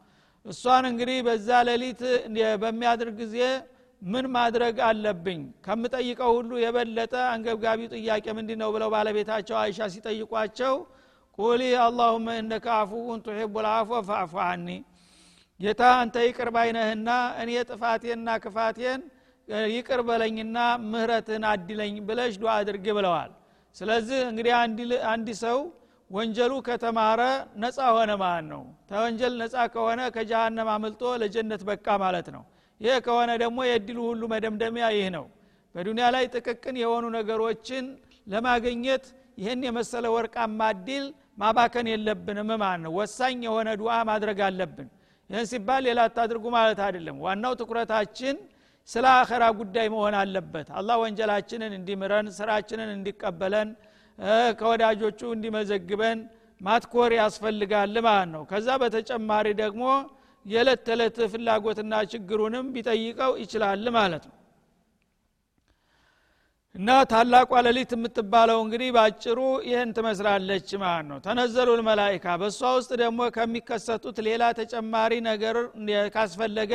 እሷን 0.47 0.85
እንግዲህ 0.91 1.19
በዛ 1.27 1.49
ሌሊት 1.69 2.01
በሚያድር 2.63 3.11
ጊዜ 3.21 3.37
ምን 4.03 4.27
ማድረግ 4.35 4.77
አለብኝ? 4.87 5.41
ከምጠይቀው 5.65 6.31
ሁሉ 6.39 6.51
የበለጠ 6.63 7.15
አንገብጋቢው 7.33 7.91
ጥያቄ 7.95 8.25
ምንድ 8.37 8.51
ነው 8.63 8.71
ብለው 8.75 8.89
ባለቤታቸው 8.95 9.57
አይሻ 9.61 9.79
ሲጠይቋቸው 9.95 10.75
ቁሊ 11.39 11.63
አላሁመ 11.85 12.27
እነከ 12.41 12.67
አፉውን 12.79 13.21
ቱሒቡ 13.27 13.55
ልአፎ 13.67 13.91
ፈዕፉ 14.09 14.35
አኒ 14.47 14.67
ጌታ 15.61 15.83
አንተ 16.01 16.17
ይቅር 16.27 16.49
ባይነህና 16.55 17.09
እኔ 17.43 17.51
ጥፋቴንና 17.71 18.29
ክፋቴን 18.45 19.01
ይቅር 19.75 20.01
በለኝና 20.09 20.59
ምህረትን 20.91 21.45
አድለኝ 21.51 21.95
ብለሽ 22.09 22.35
ዱዓ 22.43 22.53
አድርግ 22.61 22.87
ብለዋል። 22.99 23.31
ስለዚህ 23.77 24.21
እንግዲህ 24.31 24.53
አንድ 25.13 25.29
ሰው 25.43 25.59
ወንጀሉ 26.11 26.53
ከተማረ 26.67 27.21
ነፃ 27.63 27.79
ሆነ 27.97 28.13
ማለት 28.23 28.47
ነው። 28.53 28.63
ተወንጀል 28.91 29.35
ነፃ 29.43 29.55
ከሆነ 29.75 30.01
ከጀሃነም 30.17 30.71
አምልጦ 30.75 31.03
ለጀነት 31.23 31.63
በቃ 31.71 31.87
ማለት 32.05 32.29
ነው 32.35 32.43
ይህ 32.83 32.97
ከሆነ 33.07 33.31
ደግሞ 33.43 33.59
የእድሉ 33.69 33.99
ሁሉ 34.09 34.23
መደምደሚያ 34.33 34.87
ይህ 34.97 35.09
ነው። 35.17 35.25
በዱንያ 35.75 36.07
ላይ 36.15 36.25
ጥቅቅን 36.35 36.77
የሆኑ 36.83 37.05
ነገሮችን 37.17 37.85
ለማግኘት 38.27 39.05
ይህን 39.39 39.61
የመሰለ 39.67 40.07
ወርቃማ 40.15 40.61
እድል 40.75 41.05
ማባከን 41.39 41.87
የለብንም 41.93 42.51
ማለት 42.63 42.81
ነው። 42.85 42.93
ወሳኝ 42.99 43.39
የሆነ 43.47 43.69
ዱዓ 43.81 43.95
ማድረግ 44.11 44.41
አለብን። 44.49 44.89
ይህን 45.31 45.47
ሲባል 45.51 45.83
ሌላ 45.87 46.01
አታድርጉ 46.09 46.45
ማለት 46.57 46.81
አይደለም። 46.87 47.17
ዋናው 47.25 47.55
ትኩረታችን 47.61 48.37
ስለ 48.89 49.07
አኸራ 49.17 49.45
ጉዳይ 49.59 49.87
መሆን 49.95 50.15
አለበት። 50.21 50.69
አላህ 50.79 50.97
ወንጀላችንን 51.03 51.73
እንዲምረን 51.79 52.27
ስራችንን 52.39 52.91
እንዲቀበለን 52.97 53.69
ከወዳጆቹ 54.59 55.21
እንዲመዘግበን 55.37 56.19
ማትኮር 56.61 57.13
ያስፈልጋል 57.21 57.95
ማለት 58.07 58.29
ነው። 58.35 58.43
ከዛ 58.51 58.69
በተጨማሪ 58.83 59.47
ደግሞ 59.63 59.85
የዕለት 60.47 60.81
ተዕለት 60.87 61.19
ፍላጎትና 61.33 61.95
ችግሩንም 62.13 62.67
ቢጠይቀው 62.75 63.33
ይችላል 63.43 63.85
ማለት 63.97 64.25
ነው። 64.29 64.37
እና 66.75 66.91
ታላቋ 67.11 67.51
ሌሊት 67.67 67.91
የምትባለው 67.95 68.59
እንግዲህ 68.65 68.91
ባጭሩ 68.97 69.39
ይህን 69.67 69.91
ትመስላለች 69.97 70.69
ማለት 70.83 71.07
ነው። 71.11 71.19
تنزل 71.27 71.69
الملائكة 71.81 72.27
በእሷ 72.41 72.61
ውስጥ 72.77 72.93
ደግሞ 73.03 73.21
ከሚከሰቱት 73.35 74.19
ሌላ 74.29 74.43
ተጨማሪ 74.61 75.13
ነገር 75.29 75.57
ካስፈለገ 76.15 76.73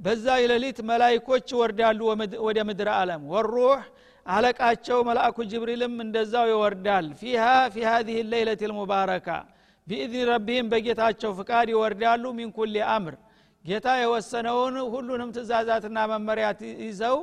በዛ 0.00 0.26
ሌሊት 0.52 0.78
መላይኮች 0.88 1.46
ይወርዳሉ 1.54 2.00
ወደ 2.46 2.58
ምድር 2.68 2.88
አለም 2.96 3.22
والروح 3.32 3.82
አለቃቸው 4.26 4.98
መልአኩ 5.08 5.36
ጅብሪልም 5.50 5.94
እንደዛው 6.04 6.46
ይወርዳል። 6.52 7.06
فيها 7.20 7.44
في 7.74 7.84
هذه 7.90 8.16
الليلة 8.32 8.62
المباركة 8.70 9.28
بإذن 9.86 10.22
ربهم 10.30 10.66
በጌታቸው 10.72 11.30
ፍቃድ 11.38 11.68
ይወርዳሉ። 11.72 12.24
من 12.38 12.50
كل 12.56 12.74
أمر 12.94 13.14
ጌታ 13.64 13.86
የወሰነውን 14.00 14.74
ሁሉንም 14.92 15.30
ትእዛዛትና 15.36 15.98
መመሪያት 16.12 16.60
ይዘው 16.84 17.16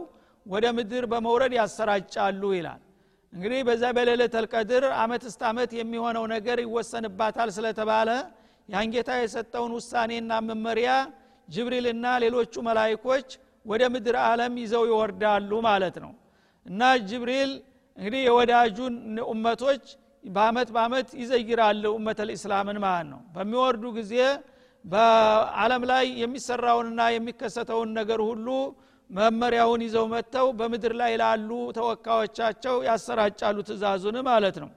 ወደ 0.45 0.65
ምድር 0.77 1.03
በመውረድ 1.11 1.53
ያሰራጫሉ 1.57 2.41
ይላል። 2.57 2.81
እንግዲህ 3.33 3.59
በዛ 3.67 3.83
በሌለተ 3.97 4.35
ልቀድር 4.45 4.83
አመት 5.03 5.23
እስተ 5.29 5.41
አመት 5.51 5.71
የሚሆነው 5.77 6.25
ነገር 6.33 6.57
ይወሰንባታል 6.65 7.49
ስለተባለ 7.55 8.09
ያን 8.69 8.89
ጌታ 8.93 9.11
የሰጠውን 9.19 9.71
ውሳኔና 9.77 10.33
መመሪያ 10.49 10.89
ጅብሪልና 11.47 12.05
ሌሎቹ 12.23 12.53
መላይኮች 12.67 13.29
ወደ 13.65 13.83
ምድር 13.93 14.15
ዓለም 14.25 14.53
ይዘው 14.61 14.83
ይወርዳሉ 14.89 15.51
ማለት 15.67 15.95
ነው። 16.03 16.11
እና 16.65 16.81
ጅብሪል 17.09 17.51
እንግዲህ 17.97 18.21
የወዳጁን 18.27 18.93
ኡመቶች 19.31 19.83
በአመት 20.25 20.69
በአመት 20.75 21.07
ይዘይራል 21.21 21.81
ኡመተ 21.93 22.19
ልእስላምን 22.29 22.77
ማለት 22.85 23.07
ነው። 23.09 23.21
በሚወርዱ 23.35 23.83
ጊዜ 23.97 24.13
በአለም 24.85 25.83
ላይ 25.91 26.05
የሚሰራውንና 26.21 27.01
የሚከሰተውን 27.13 27.89
ነገር 27.99 28.21
ሁሉ 28.29 28.47
መመሪያውን 29.09 29.81
ይዘው 29.85 30.05
መጥተው 30.13 30.47
በምድር 30.59 30.93
ላይ 31.01 31.13
ላሉ 31.21 31.49
ተወካዮቻቸው 31.77 32.75
ያሰራጫሉ 32.87 33.57
ትእዛዙን 33.67 34.17
ማለት 34.29 34.55
ነው። 34.63 34.69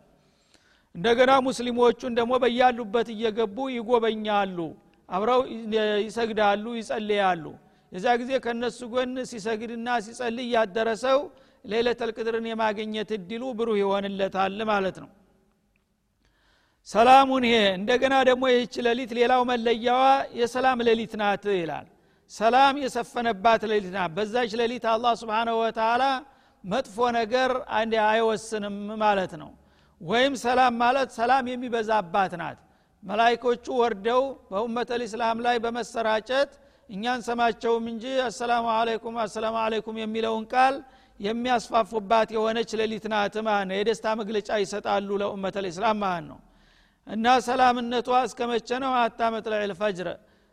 እንደገና 0.94 1.32
ሙስሊሞቹን 1.46 2.12
ደግሞ 2.18 2.32
በያሉበት 2.42 3.08
እየገቡ 3.14 3.56
ይጎበኛሉ 3.76 4.58
አብረው 5.08 5.40
ይሰግዳሉ 6.06 6.64
ይጸልያሉ። 6.78 7.44
የዛ 7.92 8.06
ጊዜ 8.20 8.32
ከእነሱ 8.44 8.78
ጎን 8.92 9.12
ሲሰግድና 9.30 9.88
ሲጸልይ 10.06 10.48
ያደረሰው 10.56 11.20
ሌለተል 11.64 12.10
ቅድርን 12.16 12.46
የማግኘት 12.50 13.10
እድሉ 13.16 13.42
ብሩህ 13.58 13.78
ይሆንለታል 13.82 14.58
ማለት 14.70 14.96
ነው 15.02 15.10
ሰላሙን 16.88 17.44
ይሄ 17.46 17.56
እንደገና 17.78 18.14
ደግሞ 18.28 18.44
ይህች 18.50 18.74
ሌሊት 18.86 19.12
ሌላው 19.18 19.40
መለያዋ 19.48 20.02
የሰላም 20.40 20.82
ሌሊት 20.88 21.14
ናት 21.20 21.44
ይላል። 21.54 21.86
ሰላም 22.30 22.74
የሰፈነባት 22.82 23.62
ሌሊት 23.70 23.94
ናት። 23.96 24.10
በዛች 24.16 24.52
ሌሊት 24.60 24.84
አላህ 24.92 25.12
ስብንሁ 25.20 25.56
ወተላ 25.62 26.04
መጥፎ 26.64 26.96
ነገር 27.18 27.50
አይወስንም 28.06 28.76
ማለት 29.02 29.32
ነው። 29.42 29.50
ወይም 30.00 30.32
ሰላም 30.44 30.72
ማለት 30.82 31.10
ሰላም 31.18 31.44
የሚበዛባት 31.50 32.32
ናት። 32.40 32.58
መላይኮቹ 33.02 33.66
ወርደው 33.80 34.22
በኡመተ 34.50 34.90
ልእስላም 35.00 35.38
ላይ 35.46 35.56
በመሰራጨት 35.64 36.50
እኛን 36.90 37.20
ሰማቸውም 37.28 37.84
እንጂ 37.92 38.04
አሰላሙ 38.26 38.66
አለይኩም 38.76 39.16
አሰላሙ 39.24 39.56
አለይኩም 39.64 39.96
የሚለውን 40.02 40.44
ቃል 40.52 40.74
የሚያስፋፉባት 41.20 42.28
የሆነች 42.34 42.72
ሌሊት 42.80 43.06
ናት 43.12 43.36
ማለት 43.46 43.66
ነው። 43.70 43.78
የደስታ 43.78 44.06
መግለጫ 44.20 44.50
ይሰጣሉ 44.62 45.08
ለኡመተ 45.22 45.56
ልእስላም 45.64 45.98
ማለት 46.04 46.26
ነው 46.30 46.38
እና 47.06 47.26
ሰላምነቷ 47.46 48.08
እስከ 48.26 48.40
መቼ 48.50 48.68
ነው? 48.84 48.92
አታ 49.00 49.20
መጥለዕ 49.34 49.60
ልፈጅር 49.70 50.08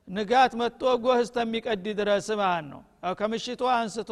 ንጋት 0.07 0.51
መጥቶ 0.61 0.81
ጎህ 1.03 1.19
እስተሚቀድ 1.23 1.85
ድረስ 1.99 2.27
ማለት 2.41 2.65
ነው። 2.71 2.81
ከምሽቱ 3.19 3.61
አንስቶ 3.75 4.11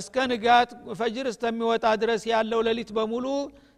እስከ 0.00 0.16
ንጋት 0.30 0.70
ፈጅር 0.98 1.26
እስተሚወጣ 1.32 1.86
ድረስ 2.02 2.22
ያለው 2.32 2.60
ሌሊት 2.68 2.90
በሙሉ 2.96 3.26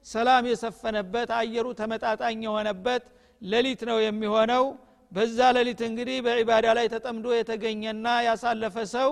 ሰላም 0.06 0.44
የሰፈነበት 0.50 1.30
አየሩ 1.38 1.66
ተመጣጣኝ 1.80 2.38
የሆነበት 2.46 3.04
ሌሊት 3.42 3.80
ነው 3.90 3.98
የሚሆነው። 4.06 4.64
በዛ 5.12 5.38
ሌሊት 5.56 5.80
እንግዲህ 5.88 6.18
በዒባዳ 6.26 6.66
ላይ 6.78 6.86
ተጠምዶ 6.94 7.26
የተገኘና 7.34 8.06
ያሳለፈ 8.28 8.76
ሰው 8.94 9.10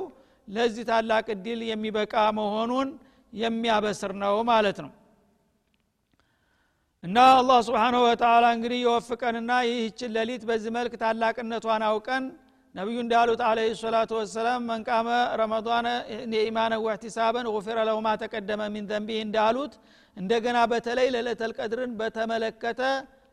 ለዚህ 0.48 0.84
ታላቅ 0.90 1.26
እድል 1.34 1.60
የሚበቃ 1.70 2.14
መሆኑን 2.38 2.88
የሚያበስር 3.32 4.12
ነው 4.22 4.36
ማለት 4.50 4.78
ነው 4.84 4.90
እና 7.04 7.18
አላህ 7.34 7.58
ስብሓንሁ 7.66 7.98
ወተላ 8.04 8.44
እንግዲህ 8.54 8.78
የወፍቀንና 8.82 9.52
ይህችን 9.66 10.10
ሌሊት 10.16 10.42
በዚህ 10.48 10.70
መልክ 10.76 10.92
ታላቅነቷን 11.02 11.82
አውቀን 11.88 12.24
ነቢዩ 12.74 12.96
እንዳሉት 13.02 13.40
አለ 13.48 13.58
ሰላቱ 13.80 14.10
ወሰላም 14.18 14.64
መንቃመ 14.70 15.08
ረመዷን 15.40 15.86
የኢማነ 16.34 16.74
ወህቲሳበን 16.84 17.46
ጉፊረ 17.54 17.78
ለሁ 17.88 17.98
ተቀደመ 18.22 18.62
ሚን 18.74 18.86
ዘንቢህ 18.90 19.20
እንዳሉት 19.26 19.74
እንደገና 20.16 20.58
በተለይ 20.72 21.08
ለለተል 21.14 21.52
በተመለከተ 22.00 22.80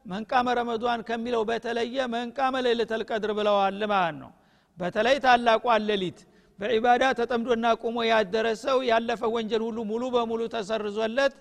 መንቃመ 0.06 0.48
ረመዷን 0.60 1.02
ከሚለው 1.10 1.44
በተለየ 1.50 2.06
መንቃመ 2.16 2.62
ለይለተል 2.66 3.04
ቀድር 3.10 3.32
ብለዋል 3.38 3.82
ማለት 3.94 4.16
ነው። 4.22 4.32
በተለይ 4.78 5.18
ታላቋን 5.26 5.84
ሌሊት 5.90 6.20
በዒባዳ 6.60 7.04
ተጠምዶና 7.20 7.68
ቁሞ 7.84 7.98
ያደረሰው 8.10 8.78
ያለፈ 8.90 9.22
ወንጀል 9.36 9.62
ሁሉ 9.68 9.80
ሙሉ 9.92 10.04
በሙሉ 10.16 10.42
ተሰርዞለት 10.56 11.34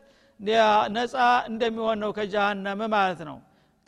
ነፃ 0.94 1.14
እንደሚሆን 1.50 1.98
ነው 2.02 2.10
ከጀሃነም 2.16 2.80
ማለት 2.94 3.20
ነው። 3.28 3.38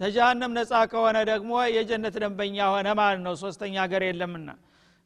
ተጀሃነም 0.01 0.53
ነፃ 0.59 0.73
ከሆነ 0.93 1.17
ደግሞ 1.31 1.53
የጀነት 1.75 2.15
ደንበኛ 2.23 2.57
ሆነ 2.73 2.89
ማለት 3.01 3.21
ነው። 3.27 3.35
ሶስተኛ 3.43 3.75
ሀገር 3.85 4.03
የለምና። 4.07 4.49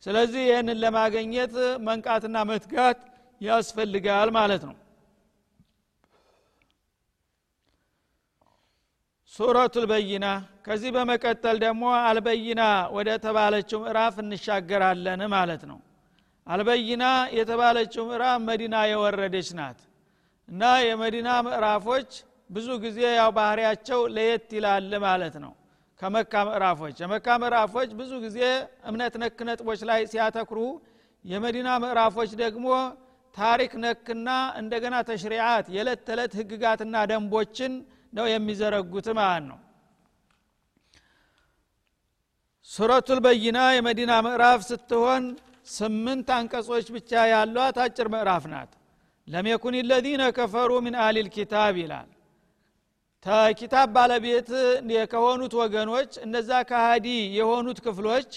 ስለዚህ 0.02 0.42
ይህንን 0.48 0.78
ለማገኘት 0.82 1.54
መንቃትና 1.86 2.36
መትጋት 2.50 2.98
ያስፈልጋል 3.40 4.28
ማለት 4.36 4.62
ነው። 4.68 4.76
ሱረቱ 9.32 9.74
ልበይና 9.82 10.26
ከዚህ 10.66 10.90
በመቀጠል 10.94 11.56
ደግሞ 11.64 11.82
አልበይና 12.06 12.62
ወደ 12.96 13.10
ተባለችው 13.24 13.78
ምዕራፍ 13.82 14.14
እንሻገራለን 14.22 15.20
ማለት 15.34 15.62
ነው። 15.70 15.78
አልበይና 16.46 17.04
የተባለችው 17.38 18.02
ምዕራፍ 18.10 18.38
መዲና 18.48 18.76
የወረደች 18.90 19.48
ናት 19.58 19.78
እና 20.48 20.62
የመዲና 20.84 21.30
ምዕራፎች 21.46 22.10
ብዙ 22.50 22.68
ጊዜ 22.84 23.00
ያው 23.16 23.30
ባህሪያቸው 23.38 24.00
ለየት 24.14 24.48
ይላል 24.56 24.92
ማለት 25.04 25.34
ነው። 25.44 25.52
ከመካ 26.00 26.32
ምዕራፎች 26.48 26.96
የመካ 27.02 27.26
ምዕራፎች 27.42 27.90
ብዙ 28.00 28.12
ጊዜ 28.24 28.38
እምነት 28.88 29.14
ነክ 29.22 29.38
ነጥቦች 29.48 29.80
ላይ 29.90 30.00
ሲያተክሩ 30.12 30.58
የመዲና 31.24 31.68
ምዕራፎች 31.84 32.30
ደግሞ 32.42 32.66
ታሪክ 33.36 33.72
ነክና 33.84 34.28
እንደገና 34.60 34.96
ተሽሪዓት 35.08 35.66
የዕለት 35.74 36.00
ተዕለት 36.06 36.32
ህግጋትና 36.40 36.96
ደንቦችን 37.10 37.72
ነው 38.12 38.26
የሚዘረጉት 38.30 39.08
ማለት 39.18 39.44
ነው። 39.50 39.58
ሱረቱል 42.68 43.20
በይና 43.26 43.58
የመዲና 43.76 44.14
ምዕራፍ 44.26 44.60
ስትሆን 44.70 45.24
ስምንት 45.70 46.28
አንቀጾች 46.36 46.86
ብቻ 46.96 47.12
ያሏት 47.32 47.76
አጭር 47.84 48.08
ምዕራፍ 48.14 48.44
ናት 48.52 48.72
ለም 49.28 49.46
የኩን 49.50 49.74
ለዚነ 49.90 50.22
ከፈሩ 50.36 50.70
ምን 50.84 50.94
አህሊል 51.00 51.28
ኪታብ 51.34 51.74
ይላል 51.80 52.08
ተኪታብ 53.26 53.88
ባለቤት 53.96 54.50
ከሆኑት 55.12 55.54
ወገኖች 55.60 56.10
እነዛ 56.26 56.50
ካሃዲ 56.70 57.06
የሆኑት 57.38 57.78
ክፍሎች 57.86 58.30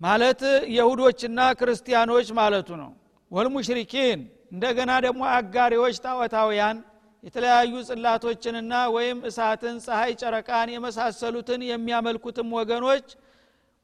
ማለት 0.00 0.42
የሁዶችና 0.76 1.40
ክርስቲያኖች 1.60 2.28
ማለቱ 2.38 2.68
ነው 2.82 2.90
ወልሙሽሪኪን 3.30 4.20
እንደገና 4.54 4.92
ደግሞ 5.06 5.22
አጋሪዎች 5.36 5.96
ጣዖታውያን 6.04 6.78
የተለያዩ 7.24 7.74
ጽላቶችንና 7.88 8.72
ወይም 8.96 9.18
እሳትን 9.28 9.76
ፀሐይ 9.84 10.12
ጨረቃን 10.22 10.72
የመሳሰሉትን 10.74 11.60
የሚያመልኩትም 11.70 12.50
ወገኖች 12.58 13.06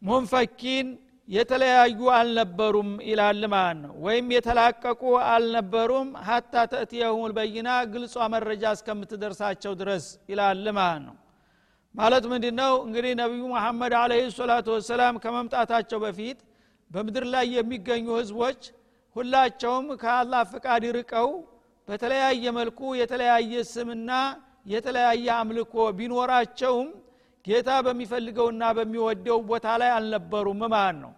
ሙንፈኪን 0.02 0.88
የተለያዩ 1.30 2.00
አልነበሩም 2.16 2.90
ይላል 3.08 3.42
ማለት 3.52 3.78
ነው? 3.82 3.92
ወይም 4.04 4.26
የተላቀቁ 4.36 5.02
አልነበሩም? 5.32 6.08
ሀታ 6.28 6.54
ተእትየሁም 6.72 7.22
ልበይና 7.30 7.68
ግልጿ 7.92 8.14
መረጃ 8.34 8.64
እስከምትደርሳቸው 8.76 9.72
ድረስ 9.80 10.04
ይላል 10.32 10.64
ማለት 10.78 11.02
ነው? 11.06 11.14
ማለት 11.94 12.24
ምንድ 12.32 12.44
ነው 12.60 12.74
እንግዲህ 12.86 13.12
ነቢዩ 13.20 13.42
መሐመድ 13.54 13.94
አለህ 14.00 14.26
ሰላቱ 14.38 14.66
ወሰላም 14.76 15.14
ከመምጣታቸው 15.22 15.98
በፊት 16.04 16.38
በምድር 16.90 17.24
ላይ 17.34 17.46
የሚገኙ 17.56 18.06
ህዝቦች 18.20 18.60
ሁላቸውም 19.16 19.86
ከአላህ 20.02 20.42
ፍቃድ 20.52 20.84
ርቀው 20.98 21.30
በተለያየ 21.88 22.44
መልኩ 22.58 22.80
የተለያየ 23.00 23.62
ስምና 23.72 24.10
የተለያየ 24.72 25.26
አምልኮ 25.38 25.74
ቢኖራቸውም 25.98 26.88
ጌታ 27.44 27.70
በሚፈልገውና 27.86 28.62
በሚወደው 28.76 29.38
ቦታ 29.50 29.66
ላይ 29.82 29.90
አልነበሩም 29.96 30.60
ማለት 30.74 30.98
ነው 31.02 31.12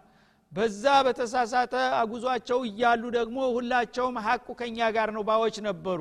በዛ 0.53 0.83
በተሳሳተ 1.05 1.73
አጉዟቸው 1.99 2.59
እያሉ 2.67 3.03
ደግሞ 3.15 3.37
ሁላቸውም 3.55 4.17
ሀቁ 4.25 4.47
ከኛ 4.59 4.79
ጋር 4.95 5.09
ነው 5.15 5.23
ባዎች 5.29 5.55
ነበሩ። 5.67 5.99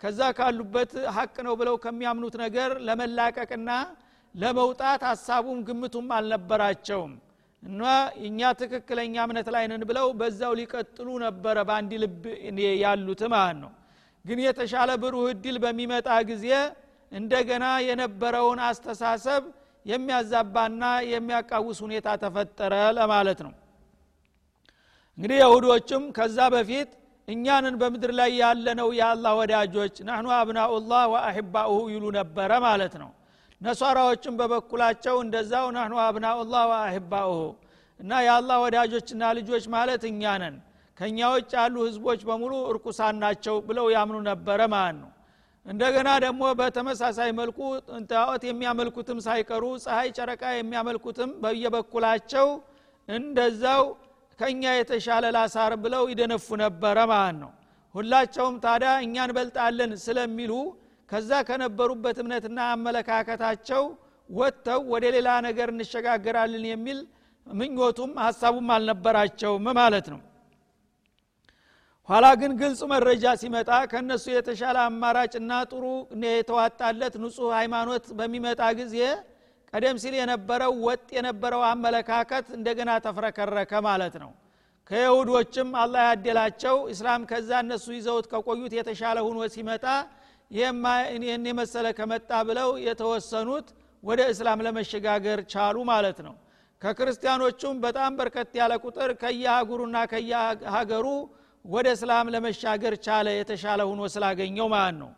ከዛ 0.00 0.20
ካሉበት 0.38 0.92
ሀቅ 1.16 1.34
ነው 1.46 1.54
ብለው 1.60 1.76
ከሚያምኑት 1.84 2.34
ነገር 2.42 2.70
ለመላቀቅና 2.86 3.70
ለመውጣት 4.34 5.02
ሀሳቡም 5.10 5.58
ግምቱም 5.68 6.08
አልነበራቸውም። 6.16 7.12
እና 7.62 7.82
እኛ 8.26 8.40
ትክክለኛ 8.60 9.14
እምነት 9.26 9.48
ላይ 9.54 9.64
ነን 9.70 9.82
ብለው 9.90 10.06
በዛው 10.20 10.52
ሊቀጥሉ 10.58 11.08
ነበረ 11.24 11.56
በአንድ 11.68 11.92
ልብ 12.02 12.24
ያሉት 12.82 13.22
ማለት 13.34 13.58
ነው። 13.62 13.72
ግን 14.24 14.38
የተሻለ 14.46 14.90
ብሩህ 15.02 15.26
እድል 15.32 15.56
በሚመጣ 15.64 16.08
ጊዜ 16.30 16.48
እንደገና 17.12 17.66
የነበረውን 17.88 18.60
አስተሳሰብ 18.68 19.42
የሚያዛባና 19.86 20.82
የሚያቃውስ 21.12 21.78
ሁኔታ 21.86 22.08
ተፈጠረ 22.22 22.74
ለማለት 22.98 23.40
ነው 23.46 23.52
እንግዲህ 25.18 25.36
የሁዶችም 25.40 26.04
ከዛ 26.16 26.38
በፊት 26.54 26.90
እኛንን 27.28 27.74
በምድር 27.80 28.10
ላይ 28.18 28.30
ያለነው 28.40 28.88
የአላህ 28.98 29.32
ወዳጆች 29.40 29.94
ናህኑ 30.08 30.26
አብናኡላህ 30.38 31.02
ወአሕባኡሁ 31.12 31.78
ይሉ 31.92 32.04
ነበረ 32.18 32.50
ማለት 32.66 32.94
ነው። 33.02 33.10
ነሷራዎችም 33.60 34.34
በበኩላቸው 34.40 35.16
እንደዛው 35.24 35.66
ናህኑ 35.76 35.94
አብናኡላህ 36.04 36.62
ወአሕባኡሁ 36.72 37.38
እና 38.00 38.12
የአላህ 38.26 38.56
ወዳጆችና 38.64 39.24
ልጆች 39.38 39.64
ማለት 39.74 40.02
እኛ 40.10 40.32
ነን። 40.42 40.56
ከእኛ 40.98 41.18
ውጭ 41.34 41.52
ያሉ 41.58 41.76
ህዝቦች 41.86 42.20
በሙሉ 42.28 42.52
እርኩሳን 42.72 43.16
ናቸው 43.22 43.56
ብለው 43.68 43.86
ያምኑ 43.94 44.16
ነበረ 44.28 44.60
ማለት 44.74 44.96
ነው። 45.00 45.10
እንደገና 45.66 46.08
ደግሞ 46.24 46.44
በተመሳሳይ 46.58 47.30
መልኩ 47.38 47.58
ጣዖት 48.10 48.42
የሚያመልኩትም 48.48 49.18
ሳይቀሩ 49.26 49.64
ፀሐይ 49.84 50.08
ጨረቃ 50.18 50.42
የሚያመልኩትም 50.56 51.30
በየበኩላቸው 51.42 52.48
እንደዛው 53.08 53.84
ከእኛ 54.38 54.62
የተሻለ 54.74 55.24
ላሳር 55.36 55.72
ብለው 55.84 56.04
ይደነፉ 56.12 56.46
ነበረ 56.62 56.98
ማለት 57.12 57.36
ነው። 57.42 57.50
ሁላቸውም 57.94 58.54
ታዲያ 58.64 58.92
እኛ 59.04 59.16
እንበልጣለን 59.26 59.90
ስለሚሉ 60.04 60.52
ከዛ 61.10 61.30
ከነበሩበት 61.48 62.16
እምነትና 62.22 62.58
አመለካከታቸው 62.74 63.82
ወጥተው 64.30 64.80
ወደ 64.92 65.04
ሌላ 65.16 65.30
ነገር 65.46 65.68
እንሸጋገራለን 65.72 66.64
የሚል 66.70 66.98
ምኞቱም 67.46 68.12
ሀሳቡም 68.24 68.68
አልነበራቸውም 68.76 69.66
ማለት 69.78 70.06
ነው። 70.12 70.20
ኋላ 72.08 72.26
ግን 72.40 72.52
ግልጽ 72.60 72.80
መረጃ 72.92 73.24
ሲመጣ 73.42 73.70
ከነሱ 73.92 74.24
የተሻለ 74.32 74.76
አማራጭና 74.88 75.52
ጥሩ 75.70 75.84
የተዋጣለት 76.32 77.14
ንጹህ 77.22 77.52
ሃይማኖት 77.58 78.06
በሚመጣ 78.18 78.62
ጊዜ 78.80 78.96
ቀደም 79.74 79.96
ሲል 80.02 80.14
የነበረው 80.18 80.72
ወጥ 80.84 81.06
የነበረው 81.16 81.62
አመለካከት 81.68 82.46
እንደገና 82.56 82.90
ተፍረከረከ 83.06 83.72
ማለት 83.86 84.14
ነው። 84.22 84.30
ከይሁዶችም 84.90 85.68
አላህ 85.82 86.02
ያደላቸው 86.08 86.76
እስላም 86.92 87.22
ከዛ 87.30 87.50
እነሱ 87.64 87.86
ይዘውት 87.96 88.26
ከቆዩት 88.32 88.72
የተሻለ 88.78 89.18
ሁኖ 89.26 89.38
ሲመጣ 89.54 89.84
ይህን 90.50 91.46
የመሰለ 91.50 91.86
ከመጣ 91.98 92.30
ብለው 92.48 92.70
የተወሰኑት 92.86 93.68
ወደ 94.02 94.20
እስላም 94.32 94.62
ለመሸጋገር 94.66 95.40
ቻሉ 95.52 95.76
ማለት 95.90 96.18
ነው። 96.26 96.34
ከክርስቲያኖቹም 96.82 97.76
በጣም 97.84 98.12
በርከት 98.18 98.52
ያለ 98.60 98.72
ቁጥር 98.84 99.10
ከየሀገሩና 99.22 99.96
ከየሀገሩ 100.12 101.06
ወደ 101.64 101.86
እስላም 101.96 102.26
ለመሻገር 102.34 102.94
ቻለ 103.06 103.28
የተሻለ 103.36 103.80
ሁኖ 103.90 104.00
ስላገኘው 104.14 104.68
ማለት 104.74 104.96
ነው 105.02 105.10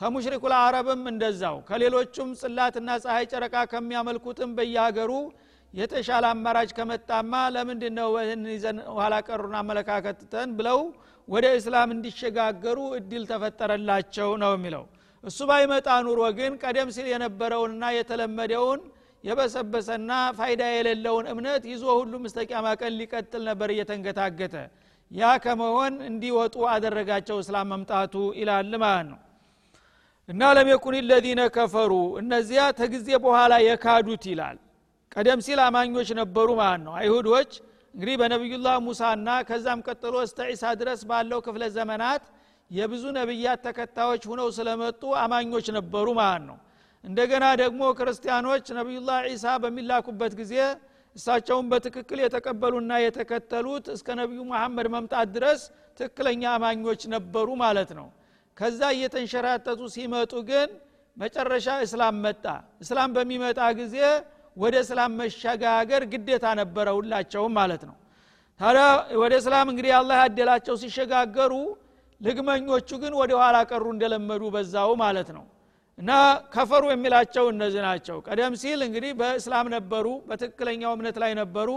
ተሙሽሪኩ 0.00 0.44
ለአረብም 0.52 1.02
እንደዛው። 1.10 1.56
ከሌሎቹም 1.68 2.30
ጽላትና 2.40 2.90
ፀሐይ 3.02 3.24
ጨረቃ 3.32 3.56
ከሚያመልኩትም 3.72 4.50
በየሀገሩ 4.56 5.10
የተሻለ 5.74 6.24
አማራጭ 6.32 6.70
ከመጣማ 6.78 7.32
ለምንድ 7.54 7.82
ነው 7.98 8.10
ይህን 8.18 8.42
ይዘን 8.54 8.78
ኋላ 8.96 9.14
ቀሩን 9.28 9.54
አመለካከትተን 9.60 10.50
ብለው 10.58 10.80
ወደ 11.28 11.46
እስላም 11.58 11.92
እንዲሸጋገሩ 11.94 12.78
እድል 12.98 13.22
ተፈጠረላቸው 13.30 14.30
ነው 14.42 14.52
የሚለው። 14.56 14.84
እሱ 15.24 15.38
ባይመጣ 15.50 15.88
ኑሮ 16.06 16.20
ግን 16.38 16.52
ቀደም 16.62 16.88
ሲል 16.96 17.06
የነበረውንና 17.12 17.84
የተለመደውን 17.98 18.80
የበሰበሰና 19.24 20.12
ፋይዳ 20.38 20.62
የሌለውን 20.72 21.26
እምነት 21.32 21.64
ይዞ 21.72 21.84
ሁሉም 22.00 22.24
እስተቂያማ 22.28 22.68
ቀን 22.80 22.94
ሊቀጥል 23.00 23.42
ነበር 23.50 23.70
እየተንገታገተ። 23.74 24.54
ያ 25.10 25.30
ከመሆን 25.44 25.94
እንዲወጡ 26.08 26.56
አደረጋቸው 26.74 27.38
እስላም 27.42 27.68
መምጣቱ 27.72 28.14
ይላል 28.40 28.72
ማለት 28.84 29.06
ነው 29.10 29.18
እና 30.28 30.42
ለም 30.56 30.68
የኩን 30.70 30.94
ለዚነ 31.08 31.40
ከፈሩ 31.54 31.92
እነዚያ 32.20 32.62
ተጊዜ 32.78 33.08
በኋላ 33.24 33.52
የካዱት 33.64 34.24
ይላል። 34.30 34.58
ቀደም 35.12 35.40
ሲል 35.46 35.60
አማኞች 35.64 36.08
ነበሩ 36.20 36.48
ማለት 36.60 36.82
ነው። 36.86 36.94
አይሁዶች 37.00 37.50
እንግዲህ 37.94 38.14
በነቢዩላህ 38.20 38.76
ሙሳና 38.86 39.28
ከዛም 39.48 39.80
ቀጥሎ 39.86 40.14
እስተ 40.26 40.38
ዒሳ 40.50 40.64
ድረስ 40.80 41.00
ባለው 41.10 41.40
ክፍለ 41.46 41.62
ዘመናት 41.74 42.22
የብዙ 42.70 43.04
ነቢያት 43.18 43.60
ተከታዮች 43.66 44.22
ሁነው 44.30 44.48
ስለመጡ 44.58 45.02
አማኞች 45.24 45.66
ነበሩ 45.78 46.06
ማለት 46.20 46.44
ነው። 46.48 46.58
እንደገና 47.04 47.44
ደግሞ 47.62 47.82
ክርስቲያኖች 47.98 48.64
ነቢዩላህ 48.78 49.18
ዒሳ 49.28 49.46
በሚላኩበት 49.62 50.32
ጊዜ 50.40 50.54
እሳቸውን 51.16 51.66
በትክክል 51.72 52.18
የተቀበሉና 52.24 52.92
የተከተሉት 53.04 53.86
እስከ 53.94 54.08
ነቢዩ 54.20 54.40
መሐመድ 54.52 54.86
መምጣት 54.94 55.28
ድረስ 55.36 55.60
ትክክለኛ 55.98 56.42
አማኞች 56.56 57.02
ነበሩ 57.14 57.48
ማለት 57.62 57.90
ነው 57.98 58.06
ከዛ 58.56 58.80
እየተንሸራተቱ 58.94 59.80
ሲመጡ 59.94 60.32
ግን 60.48 60.68
መጨረሻ 61.16 61.68
እስላም 61.86 62.16
መጣ። 62.24 62.44
እስላም 62.84 63.10
በሚመጣ 63.16 63.60
ጊዜ 63.80 63.96
ወደ 64.56 64.74
እስላም 64.84 65.12
መሸጋገር 65.20 66.02
ግዴታ 66.12 66.46
ነበረ 66.60 66.86
ሁላቸውም 66.98 67.52
ማለት 67.58 67.82
ነው። 67.88 67.96
ታዲያ 68.60 68.84
ወደ 69.22 69.32
እስላም 69.40 69.66
እንግዲህ 69.72 69.92
አላህ 69.98 70.16
ያደላቸው 70.22 70.74
ሲሸጋገሩ 70.82 71.52
ልግመኞቹ 72.20 72.88
ግን 73.02 73.12
ወደ 73.20 73.32
ኋላ 73.40 73.56
ቀሩ 73.70 73.84
እንደለመዱ 73.94 74.42
በዛው 74.54 74.90
ማለት 75.02 75.28
ነው። 75.36 75.44
እና 75.98 76.10
ከፈሩ 76.54 76.84
የሚላቸው 76.90 77.44
እነዚህ 77.52 77.82
ናቸው። 77.86 78.16
ቀደም 78.26 78.52
ሲል 78.60 78.80
እንግዲህ 78.86 79.12
በእስላም 79.20 79.66
ነበሩ 79.74 80.06
በትክክለኛው 80.28 80.92
እምነት 80.96 81.16
ላይ 81.22 81.32
ነበሩ። 81.40 81.68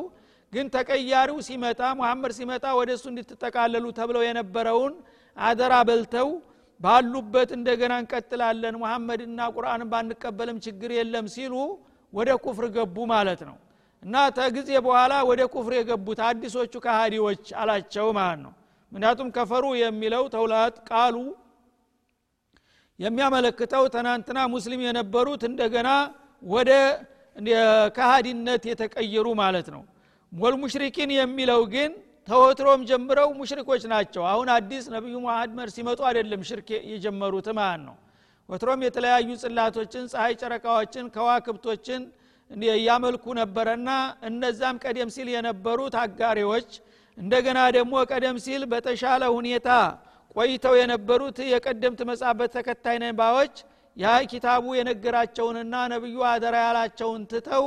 ግን 0.54 0.66
ተቀያሪው 0.76 1.38
ሲመጣ 1.48 1.82
ሙሐመድ 2.00 2.32
ሲመጣ 2.38 2.66
ወደ 2.80 2.90
እሱ 2.98 3.06
እንድትጠቃለሉ 3.12 3.86
ተብለው 3.98 4.24
የነበረውን 4.28 4.94
አደራ 5.38 5.74
በልተው 5.90 6.30
ባሉበት 6.82 7.50
እንደገና 7.58 7.94
እንቀጥላለን 8.02 8.76
ሙሐመድና 8.82 9.40
ቁርአንን 9.56 9.90
ባንቀበልም 9.94 10.58
ችግር 10.66 10.92
የለም 10.98 11.28
ሲሉ 11.36 11.54
ወደ 12.14 12.30
ኩፍር 12.44 12.66
ገቡ 12.76 12.98
ማለት 13.14 13.42
ነው። 13.50 13.56
እና 14.04 14.16
ተጊዜ 14.38 14.70
በኋላ 14.86 15.14
ወደ 15.30 15.42
ኩፍር 15.54 15.74
የገቡት 15.78 16.20
አዲሶቹ 16.28 16.74
ካሃዲዎች 16.86 17.46
አላቸው 17.62 18.08
ማለት 18.20 18.40
ነው። 18.46 18.54
ምክንያቱም 18.92 19.30
ከፈሩ 19.36 19.66
የሚለው 19.80 20.24
ተውላት 20.34 20.76
ቃሉ 20.90 21.16
የሚያመለክተው 23.00 23.84
ትናንትና 23.96 24.40
ሙስሊም 24.54 24.82
የነበሩት 24.86 25.42
እንደገና 25.50 25.90
ወደ 26.44 26.72
ከሃዲነት 27.98 28.64
የተቀየሩ 28.70 29.28
ማለት 29.42 29.68
ነው። 29.76 29.82
ወልሙሽሪኪን 30.32 31.12
የሚለው 31.18 31.62
ግን 31.74 31.92
ተወትሮም 32.28 32.82
ጀምረው 32.90 33.30
ሙሽሪኮች 33.40 33.84
ናቸው። 33.92 34.24
አሁን 34.30 34.48
አዲስ 34.56 34.86
ነቢዩ 34.94 35.16
መሐመድ 35.26 35.70
ሲመጡ 35.76 36.00
አይደለም 36.10 36.42
ሽርክ 36.50 36.70
የጀመሩት 36.92 37.48
ማለት 37.60 37.82
ነው? 37.88 37.96
ወትሮም 38.50 38.80
የተለያዩ 38.86 39.30
ጽላቶችን 39.44 40.04
ፀሐይ 40.12 40.34
ጨረቃዎችን 40.42 41.06
ከዋክብቶችን 41.16 42.02
ያመልኩ 42.88 43.26
ነበረና 43.40 43.90
እነዛም 44.28 44.76
ቀደም 44.84 45.10
ሲል 45.16 45.30
የነበሩት 45.36 45.96
አጋሪዎች 46.02 46.70
እንደገና 47.18 47.60
ደግሞ 47.78 47.94
ቀደም 48.12 48.38
ሲል 48.46 48.64
በተሻለ 48.72 49.24
ሁኔታ 49.38 49.70
ቆይተው 50.36 50.76
የነበሩት 50.80 51.38
የቀደምት 51.52 52.02
መጻበት 52.10 52.52
ተከታይ 52.58 52.98
ነባዎች 53.06 53.56
ያ 53.98 54.14
ኪታቡ 54.32 54.66
የነገራቸውንና 54.78 55.76
ነቢዩ 55.94 56.18
አደራ 56.32 56.56
ያላቸውን 56.66 57.22
ትተው 57.32 57.66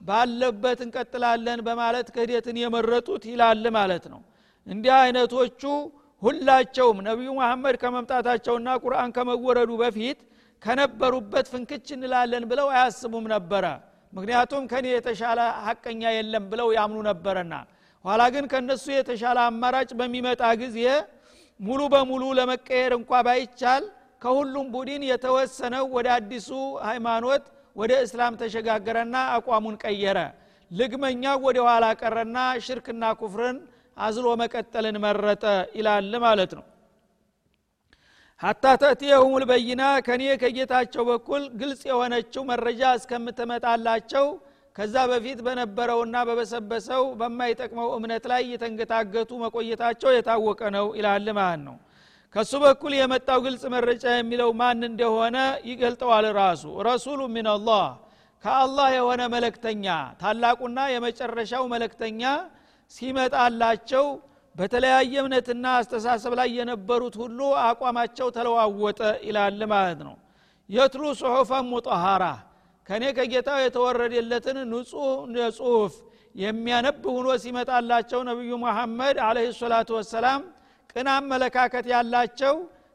ባለበት 0.00 0.80
እንቀጥላለን 0.84 1.60
በማለት 1.68 2.08
ክህደትን 2.14 2.56
የመረጡት 2.62 3.22
ይላል 3.30 3.64
ማለት 3.78 4.04
ነው። 4.12 4.20
እንዲህ 4.66 4.94
አይነቶቹ 4.98 5.62
ሁላቸውም 6.22 6.98
ነቢዩ 7.08 7.30
መሐመድ 7.40 7.76
ከመምጣታቸውና 7.82 8.68
ቁርአን 8.84 9.10
ከመወረዱ 9.16 9.70
በፊት 9.82 10.18
ከነበሩበት 10.62 11.46
ፍንክች 11.52 11.86
እንላለን 11.96 12.44
ብለው 12.50 12.68
አያስቡም 12.74 13.26
ነበረ። 13.34 13.64
ምክንያቱም 14.12 14.62
ከኔ 14.70 14.86
የተሻለ 14.92 15.38
ሀቀኛ 15.66 16.02
የለም 16.16 16.44
ብለው 16.52 16.68
ያምኑ 16.78 16.98
ነበረና። 17.10 17.54
ኋላ 18.04 18.22
ግን 18.34 18.44
ከነሱ 18.52 18.84
የተሻለ 18.94 19.38
አማራጭ 19.48 19.90
በሚመጣ 20.00 20.42
ጊዜ 20.62 20.78
ሙሉ 21.60 21.80
በሙሉ 21.94 22.24
ለመቀየር 22.38 22.92
እንኳ 22.98 23.12
ባይቻል 23.26 23.84
ከሁሉም 24.22 24.66
ቡድን 24.74 25.02
የተወሰነው 25.08 25.84
ወደ 25.96 26.08
አዲሱ 26.16 26.48
ሃይማኖት 26.88 27.44
ወደ 27.76 27.92
እስላም 28.04 28.34
ተሸጋገረና 28.40 29.16
አቋሙን 29.34 29.76
ቀየረ። 29.82 30.18
ልግመኛው 30.70 31.36
ወደ 31.46 31.58
ኋላ 31.66 31.84
ቀረና 32.00 32.36
ሽርክና 32.64 33.04
ኩፍርን 33.20 33.58
አዝሎ 33.96 34.26
መቀጠልን 34.40 34.96
መረጠ 35.04 35.44
ይላል 35.78 36.12
ማለት 36.24 36.52
ነው። 36.58 36.64
ሀታ 38.40 38.64
ተእትየሁም 38.82 39.32
ልበይና 39.42 39.84
ከኔ 40.06 40.22
ከጌታቸው 40.42 41.02
በኩል 41.08 41.42
ግልጽ 41.60 41.80
የሆነችው 41.88 42.42
መረጃ 42.50 42.82
እስከምትመጣላቸው 42.98 44.26
ከዛ 44.76 44.96
በፊት 45.10 45.38
በነበረውና 45.46 46.16
በበሰበሰው 46.28 47.04
በማይጠቅመው 47.20 47.88
እምነት 47.96 48.24
ላይ 48.32 48.42
እየተንገታገቱ 48.46 49.30
መቆየታቸው 49.42 50.10
የታወቀ 50.14 50.60
ነው 50.76 50.86
ይላል 50.98 51.26
ማለት 51.38 51.62
ነው 51.66 51.76
ከሱ 52.34 52.52
በኩል 52.62 52.92
የመጣው 52.96 53.38
ግልጽ 53.44 53.62
መረጃ 53.74 54.04
የሚለው 54.14 54.50
ማን 54.58 54.80
እንደሆነ 54.88 55.36
ይገልጠዋል 55.68 56.26
ራሱ። 56.38 56.64
ረሱሉ 56.88 57.20
ሚንላህ 57.34 57.84
ከአላህ 58.44 58.88
የሆነ 58.96 59.22
መለክተኛ 59.34 59.86
ታላቁና 60.20 60.78
የመጨረሻው 60.92 61.64
መለክተኛ 61.72 62.22
ሲመጣላቸው 62.92 64.04
በተለያየ 64.56 65.14
እምነትና 65.22 65.64
አስተሳሰብ 65.80 66.32
ላይ 66.38 66.48
የነበሩት 66.58 67.16
ሁሉ 67.22 67.38
አቋማቸው 67.64 68.28
ተለዋወጠ 68.36 69.00
ይላል 69.26 69.60
ማለት 69.72 70.00
ነው። 70.06 70.16
የትሉ 70.70 71.04
ጽሑፈን 71.20 71.66
ሙጠሃራ 71.72 72.24
ከእኔ 72.88 73.04
ከጌታው 73.16 73.58
የተወረደለትን 73.62 74.58
ንጹህ 74.70 74.94
ጽሁፍ 75.58 75.94
የሚያነብ 76.34 77.02
ሁኖ 77.08 77.28
ሲመጣላቸው 77.42 78.20
ነቢዩ 78.28 78.52
መሐመድ 78.64 79.16
አለህ 79.26 79.48
ሰላቱ 79.60 79.90
ወሰላም 79.98 80.40
ቅን 80.92 81.08
አመለካከት 81.14 81.86
ያላቸው 81.92 82.54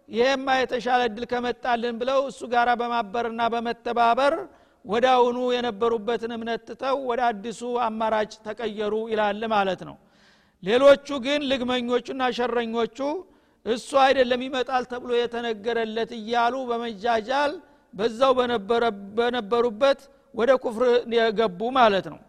ይሄማ 0.09 0.47
የተሻለ 0.59 1.01
እድል 1.09 1.25
ከመጣልን 1.31 1.95
ብለው 2.01 2.19
እሱ 2.29 2.41
ጋር 2.53 2.69
በማበርና 2.81 3.41
በመተባበር 3.53 4.33
አሁኑ 5.11 5.37
የነበሩበትን 5.55 6.31
እምነት 6.35 6.61
ትተው 6.69 6.97
ወደ 7.09 7.21
አዲሱ 7.27 7.61
አማራጭ 7.85 8.31
ተቀየሩ 8.47 8.95
ይላል 9.11 9.43
ማለት 9.53 9.81
ነው። 9.89 9.95
ሌሎቹ 10.63 11.07
ግን 11.25 11.41
ልግመኞቹና 11.51 12.23
ሸረኞቹ 12.37 12.97
እሱ 13.65 13.89
አይደለም 14.05 14.41
ይመጣል 14.45 14.83
ተብሎ 14.91 15.11
የተነገረለት 15.17 16.11
እያሉ 16.19 16.55
በመጃጃል 16.69 17.51
በዛው 17.93 18.31
በነበሩበት 19.17 19.99
ወደ 20.35 20.51
ኩፍር 20.63 20.83
የገቡ 21.17 21.61
ማለት 21.77 22.05
ነው። 22.13 22.19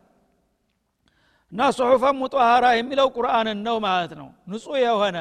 እና 1.53 1.63
ሱሑፈን 1.77 2.17
ሙጠሃራ 2.21 2.67
የሚለው 2.79 3.09
ቁርአንን 3.17 3.59
ነው 3.67 3.77
ማለት 3.87 4.13
ነው። 4.21 4.29
ንጹህ 4.51 4.79
የሆነ 4.85 5.19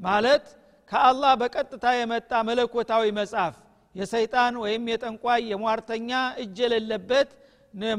ማለት 0.00 0.44
ከአላህ 0.90 1.32
በቀጥታ 1.40 1.84
የመጣ 1.96 2.30
መለኮታዊ 2.48 3.04
መጽሐፍ። 3.18 3.54
የሰይጣን 3.94 4.54
ወይም 4.62 4.84
የጠንቋይ 4.90 5.42
የሟርተኛ 5.50 6.10
እጅ 6.42 6.56
የሌለበት 6.64 7.30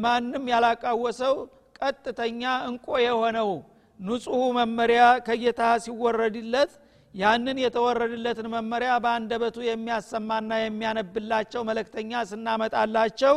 ማንም 0.04 0.46
ያላቃወሰው 0.52 1.36
ቀጥተኛ 1.80 2.42
እንቆ 2.70 2.88
የሆነው 3.06 3.52
ንጹሁ 4.00 4.40
መመሪያ 4.58 5.04
ከጌታ 5.26 5.62
ሲወረድለት 5.84 6.72
ያንን 7.14 7.58
የተወረድለትን 7.64 8.48
መመሪያ 8.54 8.92
በአንደበቱ 9.04 9.58
የሚያሰማና 9.68 10.52
የሚያነብላቸው 10.62 11.62
መለክተኛ 11.70 12.22
ስናመጣላቸው 12.30 13.36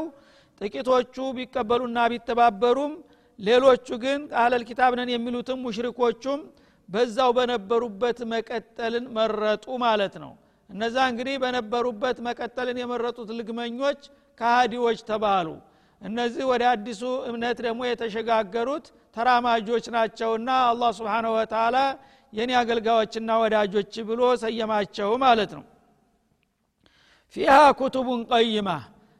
ጥቂቶቹ 0.60 1.16
ቢቀበሉና 1.38 1.98
ቢተባበሩም 2.12 2.92
ሌሎቹ 3.38 3.88
ግን 4.04 4.20
አህለል 4.40 4.62
ኪታብ 4.68 4.92
የሚሉትም 5.14 5.58
ሙሽሪኮቹም 5.66 6.40
በዛው 6.88 7.30
በነበሩበት 7.36 8.18
መቀጠልን 8.32 9.06
መረጡ 9.16 9.66
ማለት 9.84 10.14
ነው። 10.24 10.32
እነዛ 10.70 10.96
እንግዲህ 11.10 11.34
በነበሩበት 11.42 12.18
መቀጠልን 12.26 12.78
የመረጡት 12.82 13.28
ልግመኞች 13.38 14.00
ከሃዲዎች 14.40 14.98
ተባሉ። 15.10 15.48
እነዚህ 16.02 16.44
ወደ 16.50 16.62
አዲሱ 16.72 17.02
እምነት 17.28 17.58
ደግሞ 17.66 17.80
የተሸጋገሩት 17.86 18.86
ተራማጆች 19.16 19.84
ናቸውና 19.94 20.48
አላህ 20.66 20.90
ስብሓንሁ 20.98 21.30
ወተላ 21.38 21.76
የኔ 22.32 22.50
አገልጋዮችና 22.60 23.30
ወዳጆች 23.42 23.94
ብሎ 24.08 24.22
ሰየማቸው 24.42 25.10
ማለት 25.24 25.52
ነው። 25.58 25.64
ፊሃ 27.36 27.54
ኩቱቡን 27.78 28.20
ቀይማ 28.32 28.68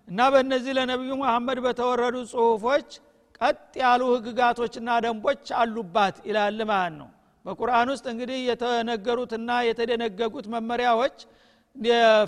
እና 0.09 0.20
በእነዚህ 0.33 0.72
ለነቢዩ 0.79 1.12
መሐመድ 1.22 1.59
በተወረዱ 1.64 2.16
ጽሁፎች 2.33 2.88
ቀጥ 3.40 3.72
ያሉ 3.83 4.02
ህግጋቶችና 4.14 4.90
ደንቦች 5.05 5.46
አሉባት 5.61 6.16
ይላል 6.29 6.61
ማለት 6.70 6.94
ነው 7.00 7.09
በቁርአን 7.46 7.88
ውስጥ 7.94 8.06
እንግዲህ 8.12 8.38
የተነገሩትና 8.48 9.50
የተደነገጉት 9.68 10.46
መመሪያዎች 10.54 11.16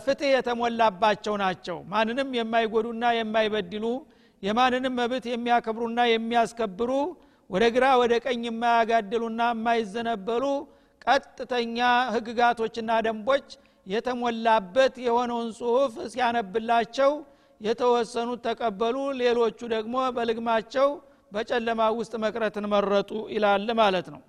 ፍትህ 0.04 0.30
የተሞላባቸው 0.32 1.34
ናቸው። 1.42 1.78
ማንንም 1.92 2.28
የማይጎዱና 2.38 3.04
የማይበድሉ 3.18 3.84
የማንንም 4.42 4.94
መብት 5.00 5.24
የሚያከብሩና 5.30 6.00
የሚያስከብሩ 6.10 6.90
ወደ 7.50 7.64
ግራ 7.76 7.86
ወደ 8.02 8.14
ቀኝ 8.24 8.42
የማያጋድሉና 8.48 9.42
የማይዘነበሉ 9.52 10.44
ቀጥተኛ 11.06 11.78
ህግጋቶችና 12.14 12.90
ደንቦች 13.06 13.48
የተሞላበት 13.86 14.94
የሆነውን 15.06 15.48
ጽሁፍ 15.58 15.92
ሲያነብላቸው 16.12 17.12
የተወሰኑት 17.60 18.40
ተቀበሉ 18.46 18.96
ሌሎቹ 19.22 19.60
ደግሞ 19.74 19.96
በልግማቸው 20.16 20.88
በጨለማ 21.32 21.88
ውስጥ 21.98 22.14
መቅረትን 22.24 22.66
መረጡ 22.74 23.10
ይላል 23.34 23.68
ማለት 23.80 24.06
ነው 24.14 24.20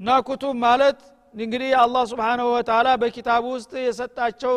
እና 0.00 0.10
ኩቱብ 0.26 0.54
ማለት 0.62 0.98
እንግዲህ 1.34 1.70
አላህ 1.80 2.04
ስብሓንሁ 2.12 2.46
ወተላ 2.52 2.88
በኪታቡ 3.00 3.44
ውስጥ 3.56 3.72
የሰጣቸው 3.80 4.52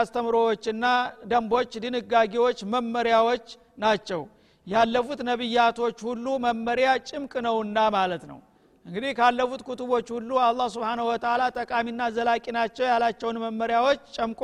አስተምሮዎችና 0.00 0.84
ደንቦች 1.30 1.70
ድንጋጌዎች 1.84 2.58
መመሪያዎች 2.72 3.46
ናቸው። 3.78 4.22
ያለፉት 4.66 5.20
ነቢያቶች 5.28 5.98
ሁሉ 6.08 6.26
መመሪያ 6.46 6.88
ጭምቅ 7.08 7.34
ነውና 7.46 7.78
ማለት 7.96 8.24
ነው። 8.30 8.38
እንግዲህ 8.86 9.12
ካለፉት 9.18 9.62
ኩቱቦች 9.68 10.06
ሁሉ 10.16 10.30
አላህ 10.44 10.66
ስብሓንሁ 10.74 11.06
ወተላ 11.10 11.42
ጠቃሚና 11.56 12.02
ዘላቂ 12.16 12.44
ናቸው 12.58 12.86
ያላቸውን 12.90 13.40
መመሪያዎች 13.44 14.02
ጨምቆ 14.16 14.42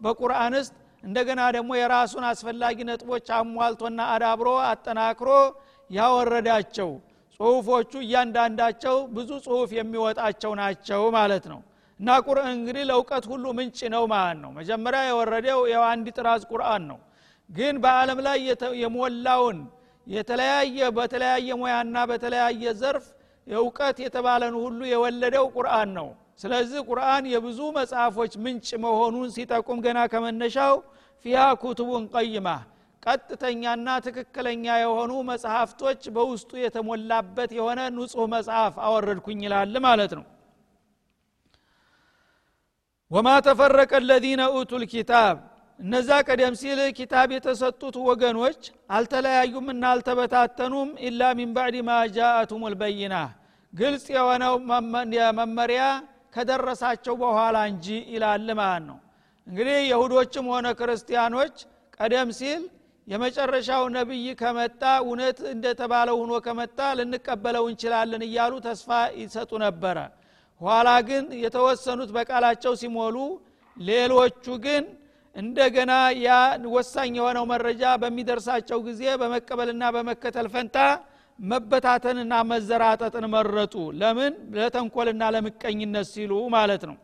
በቁርአን 0.00 0.54
ውስጥ 0.60 0.74
እንደገና 1.04 1.40
ደግሞ 1.56 1.72
የራሱን 1.78 2.24
አስፈላጊ 2.28 2.78
ነጥቦች 2.90 3.26
አሟልቶና 3.38 4.00
አዳብሮ 4.14 4.50
አጠናክሮ 4.68 5.30
ያወረዳቸው 5.90 6.90
ጽሁፎቹ 7.40 7.92
እያንዳንዳቸው 8.04 8.96
ብዙ 9.16 9.30
ጽሁፍ 9.46 9.70
የሚወጣቸው 9.78 10.52
ናቸው 10.60 11.02
ማለት 11.16 11.46
ነው። 11.52 11.60
እና 12.00 12.10
ቁርአን 12.26 12.52
እንግዲህ 12.56 12.84
ለእውቀት 12.88 13.24
ሁሉ 13.32 13.44
ምንጭ 13.58 13.78
ነው 13.94 14.04
ማለት 14.12 14.38
ነው። 14.44 14.50
መጀመሪያ 14.58 15.00
የወረደው 15.08 15.60
የው 15.72 15.82
አንድ 15.90 16.06
ጥራዝ 16.16 16.42
ቁርአን 16.52 16.82
ነው። 16.90 16.98
ግን 17.50 17.74
በአለም 17.84 18.20
ላይ 18.26 18.38
የሞላውን 18.82 19.58
የተለያየ 20.06 20.78
በተለያየ 20.96 21.48
ሙያና 21.60 21.96
በተለያየ 22.10 22.72
ዘርፍ 22.80 23.04
እውቀት 23.46 23.96
የተባለን 24.04 24.54
ሁሉ 24.62 24.80
የወለደው 24.90 25.46
ቁርአን 25.56 25.90
ነው። 25.98 26.08
ስለዚህ 26.42 26.80
ቁርአን 26.88 27.24
የብዙ 27.32 27.60
መጽሐፎች 27.76 28.32
ምንጭ 28.44 28.68
መሆኑን 28.84 29.28
ሲጠቁም 29.34 29.78
ገና 29.84 29.98
ከመነሻው 30.12 30.76
ፊያ 31.24 31.42
ኩቱቡን 31.62 32.04
ቀይማ 32.14 32.48
ቀጥተኛና 33.04 33.88
ትክክለኛ 34.04 34.64
የሆኑ 34.80 35.12
መጽሐፍቶች 35.30 36.02
በውስጡ 36.14 36.50
የተሞላበት 36.60 37.50
የሆነ 37.58 37.80
ንጹህ 37.96 38.28
መጽሐፍ 38.34 38.74
አወረድኩኝ 38.86 39.40
ይላል 39.46 39.74
ማለት 39.86 40.12
ነው። 40.18 40.24
ወማ 43.10 43.28
ተፈረቀ 43.46 43.92
ለዚነ 44.06 44.42
ኡቱ 44.56 44.72
ልኪታብ 44.82 45.36
እነዛ 45.80 46.08
ቀደም 46.26 46.54
ሲል 46.60 46.80
ኪታብ 46.98 47.28
የተሰጡት 47.34 47.96
ወገኖች 48.08 48.60
አልተለያዩም 48.96 49.66
እና 49.72 49.84
አልተበታተኑም 49.92 50.90
ኢላ 51.06 51.30
ሚን 51.38 51.50
ባዕድ 51.56 51.76
ማ 51.88 51.96
ጃአቱም 52.16 52.62
ልበይና 52.72 53.16
ግልጽ 53.72 54.04
የሆነው 54.14 54.54
መመሪያ 55.40 55.82
ከደረሳቸው 56.34 57.14
በኋላ 57.22 57.56
እንጂ 57.70 57.86
ይላል 58.14 58.48
ማለት 58.60 58.84
ነው። 58.88 58.98
እንግዲህ 59.46 59.78
የሁዶችም 59.90 60.46
ሆነ 60.52 60.66
ክርስቲያኖች 60.78 61.56
ቀደም 61.98 62.30
ሲል 62.38 62.62
የመጨረሻው 63.06 63.82
ነቢይ 63.96 64.26
ከመጣ 64.40 64.82
እውነት 65.02 65.38
እንደተባለ 65.52 66.08
ሁኖ 66.20 66.32
ከመጣ 66.46 66.78
ልንቀበለው 66.98 67.64
እንችላለን 67.70 68.22
እያሉ 68.26 68.52
ተስፋ 68.66 68.90
ይሰጡ 69.20 69.50
ነበረ። 69.64 69.98
ኋላ 70.60 70.88
ግን 71.08 71.24
የተወሰኑት 71.44 72.10
በቃላቸው 72.16 72.72
ሲሞሉ 72.82 73.16
ሌሎቹ 73.76 74.46
ግን 74.64 74.84
እንደገና 75.36 75.92
ያ 76.20 76.30
ወሳኝ 76.74 77.12
የሆነው 77.18 77.44
መረጃ 77.52 77.84
በሚደርሳቸው 78.02 78.78
ጊዜ 78.88 79.02
በመቀበልና 79.20 79.84
በመከተል 79.96 80.48
ፈንታ 80.54 80.76
መበታተንና 81.38 82.34
መዘራጠጥን 82.50 83.24
መረጡ። 83.32 83.74
ለምን? 84.00 84.32
ለተንኮልና 84.56 85.22
ለምቀኝነት 85.34 86.06
ሲሉ 86.12 86.32
ማለት 86.56 86.82
ነው 86.90 86.96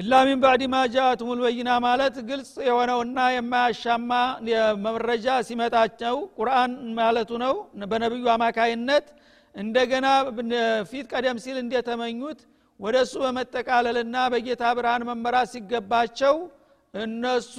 ኢላ 0.00 0.12
ሚን 0.26 0.38
ባዕድ 0.42 0.62
ማ 0.72 0.76
ልበይና 1.30 1.70
ማለት 1.84 2.14
ግልጽ 2.28 2.52
የሆነውና 2.66 3.18
የማያሻማ 3.34 4.10
መረጃ 4.86 5.26
ሲመጣቸው 5.48 6.16
ቁርአን 6.38 6.72
ማለቱ 6.98 7.30
ነው። 7.42 7.54
በነቢዩ 7.90 8.28
አማካይነት 8.34 9.06
እንደገና 9.54 10.06
ፊት 10.90 11.06
ቀደም 11.12 11.38
ሲል 11.44 11.58
እንደተመኙት 11.62 12.40
ወደ 12.80 12.96
እሱ 13.04 13.14
በመጠቃለልና 13.24 14.16
በጌታ 14.34 14.64
ብርሃን 14.78 15.04
መመራት 15.10 15.50
ሲገባቸው 15.54 16.36
እነሱ 16.94 17.56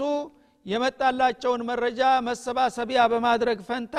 የመጣላቸውን 0.66 1.62
መረጃ 1.70 2.02
መሰባሰቢያ 2.28 3.02
በማድረግ 3.14 3.62
ፈንታ 3.70 3.98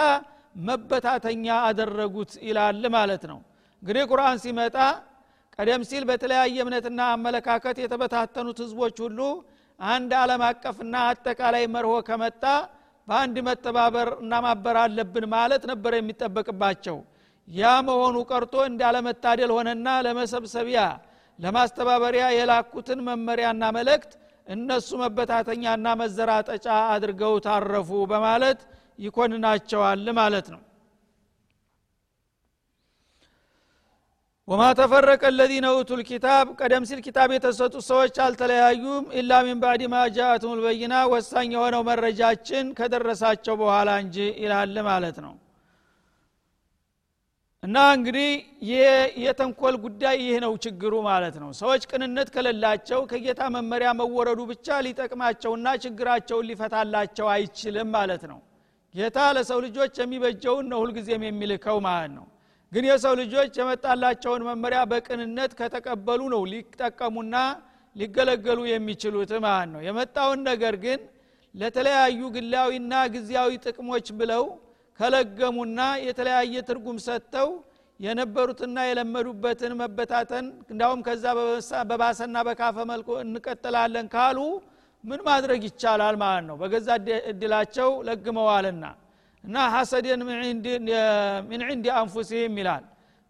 መበታተኛ 0.67 1.47
አደረጉት 1.69 2.33
ይላል 2.49 2.83
ማለት 2.97 3.23
ነው። 3.31 3.39
እንግዲህ 3.83 4.05
ቁርአን 4.11 4.39
ሲመጣ 4.43 4.77
ቀደም 5.59 5.83
ሲል 5.89 6.05
በተለያየ 6.09 6.57
እምነትና 6.65 7.01
አመለካከት 7.15 7.77
የተበታተኑት 7.83 8.59
ህዝቦች 8.65 8.97
ሁሉ 9.05 9.19
አንድ 9.81 10.11
ዓለም 10.21 10.43
አቀፍና 10.49 10.95
አጠቃላይ 11.09 11.65
መርሆ 11.75 11.93
ከመጣ 12.09 12.43
በአንድ 13.09 13.37
መተባበር 13.47 14.09
እና 14.23 14.35
አለብን 14.83 15.25
ማለት 15.35 15.63
ነበር 15.71 15.93
የሚጠበቅባቸው። 15.97 16.99
ያ 17.49 17.71
መሆኑ 17.89 18.17
ቀርቶ 18.31 18.55
እንዳለመታደል 18.69 19.51
ሆነና 19.57 19.89
ለመሰብሰቢያ 20.07 20.83
ለማስተባበሪያ 21.39 22.25
የላኩትን 22.37 23.01
መመሪያና 23.07 23.65
መልእክት 23.77 24.13
እነሱ 24.47 24.89
መበታተኛና 25.03 25.89
መዘራጠጫ 26.01 26.67
አድርገው 26.95 27.35
ታረፉ 27.47 27.91
በማለት 28.13 28.61
ይኮንናቸዋል 28.99 30.07
ማለት 30.19 30.47
ነው 30.55 30.61
ወማ 34.49 34.63
ተፈረቀ 34.79 35.23
ለዚነ 35.33 35.67
ኡቱ 35.77 35.91
ልኪታብ 35.99 36.47
ቀደም 36.61 36.85
ሲል 36.89 37.01
ኪታብ 37.05 37.29
የተሰጡ 37.35 37.75
ሰዎች 37.89 38.17
አልተለያዩም። 38.25 39.05
ኢላ 39.19 39.33
ሚን 39.47 39.59
ባዕድ 39.63 39.83
ማ 39.93 40.01
ጃአቱም 40.17 40.55
ልበይና 40.59 40.95
ወሳኝ 41.13 41.51
የሆነው 41.55 41.83
መረጃችን 41.89 42.67
ከደረሳቸው 42.79 43.55
በኋላ 43.61 43.91
እንጂ 44.03 44.17
ይላል 44.43 44.75
ማለት 44.89 45.19
ነው። 45.25 45.35
እና 47.63 47.77
እንግዲህ 47.97 48.29
የተንኮል 49.25 49.75
ጉዳይ 49.85 50.17
ይህ 50.23 50.37
ነው 50.45 50.53
ችግሩ 50.65 50.93
ማለት 51.09 51.37
ነው። 51.43 51.51
ሰዎች 51.61 51.83
ቅንነት 51.91 52.29
ከሌላቸው 52.35 53.01
ከጌታ 53.11 53.43
መመሪያ 53.57 53.91
መወረዱ 54.01 54.41
ብቻ 54.51 54.81
ሊጠቅማቸውና 54.87 55.77
ችግራቸውን 55.85 56.49
ሊፈታላቸው 56.51 57.29
አይችልም 57.35 57.91
ማለት 57.97 58.25
ነው። 58.33 58.41
ጌታ 58.95 59.19
ለሰው 59.37 59.61
ልጆች 59.67 59.95
የሚበጀውን 60.03 60.67
ነው 60.73 60.81
ሁልጊዜም 60.85 61.25
የሚልከው 61.29 61.79
ማለት 61.89 62.13
ነው 62.19 62.27
ግን 62.73 62.85
የሰው 62.89 63.15
ልጆች 63.21 63.53
የመጣላቸውን 63.61 64.43
መመሪያ 64.49 64.81
በቅንነት 64.91 65.53
ከተቀበሉ 65.59 66.21
ነው 66.35 66.43
ሊጠቀሙና 66.53 67.37
ሊገለገሉ 67.97 68.61
የሚችሉት 68.69 69.33
ማለት 69.45 69.69
ነው። 69.73 69.81
የመጣውን 69.87 70.41
ነገር 70.49 70.77
ግን 70.85 71.01
ለተለያዩ 71.55 72.21
ግላዊና 72.37 72.93
ጊዜያዊ 73.15 73.51
ጥቅሞች 73.67 74.07
ብለው 74.21 74.45
ከለገሙና 75.01 75.81
የተለያየ 76.07 76.55
ትርጉም 76.69 76.99
ሰጥተው 77.07 77.49
የነበሩትና 78.01 78.79
የለመዱበትን 78.87 79.73
መበታተን 79.81 80.47
እንዳውም 80.73 81.01
ከዛ 81.07 81.25
በባሰና 81.91 82.37
በካፈ 82.49 82.77
መልኩ 82.91 83.09
እንቀጥላለን 83.25 84.07
ካሉ 84.15 84.39
ምን 85.05 85.21
ማድረግ 85.29 85.61
ይቻላል 85.69 86.17
ማለት 86.23 86.45
ነው። 86.49 86.57
በገዛ 86.61 86.89
እድላቸው 87.31 87.91
ለግመዋልና 88.09 88.85
እና 89.45 89.57
ሐሰድን 89.75 90.21
ምን 91.49 91.63
ዕንዲ 91.69 91.87
አንፉሲህም 91.99 92.57
ይላል። 92.61 92.85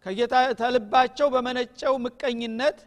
ከጌታ 0.07 0.35
ተልባቸው 0.61 1.29
በመነጨው 1.35 1.95
ምቀኝነት 2.05 2.79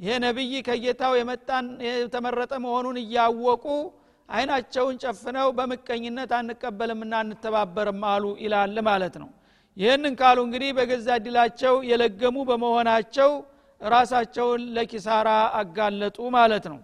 ይሄ 0.00 0.12
ነቢይ 0.24 0.54
ከጌታው 0.68 1.12
የመጣን 1.18 1.66
የተመረጠ 1.86 2.52
መሆኑን 2.64 2.96
እያወቁ 3.02 3.64
አይናቸውን 4.28 4.96
ጨፍነው 5.02 5.48
በምቀኝነት 5.58 6.30
አንቀበልምና 6.38 7.14
አንተባበርም 7.22 8.02
አሉ 8.12 8.24
ይላል 8.44 8.76
ማለት 8.88 9.16
ነው። 9.22 9.30
ይህንን 9.76 10.14
ካሉ 10.20 10.38
እንግዲህ 10.46 10.70
በገዛ 10.78 11.08
እድላቸው 11.18 11.74
የለገሙ 11.90 12.36
በመሆናቸው 12.50 13.30
ራሳቸውን 13.80 14.62
ለኪሳራ 14.76 15.28
አጋለጡ 15.60 16.18
ማለት 16.36 16.66
ነው። 16.72 16.78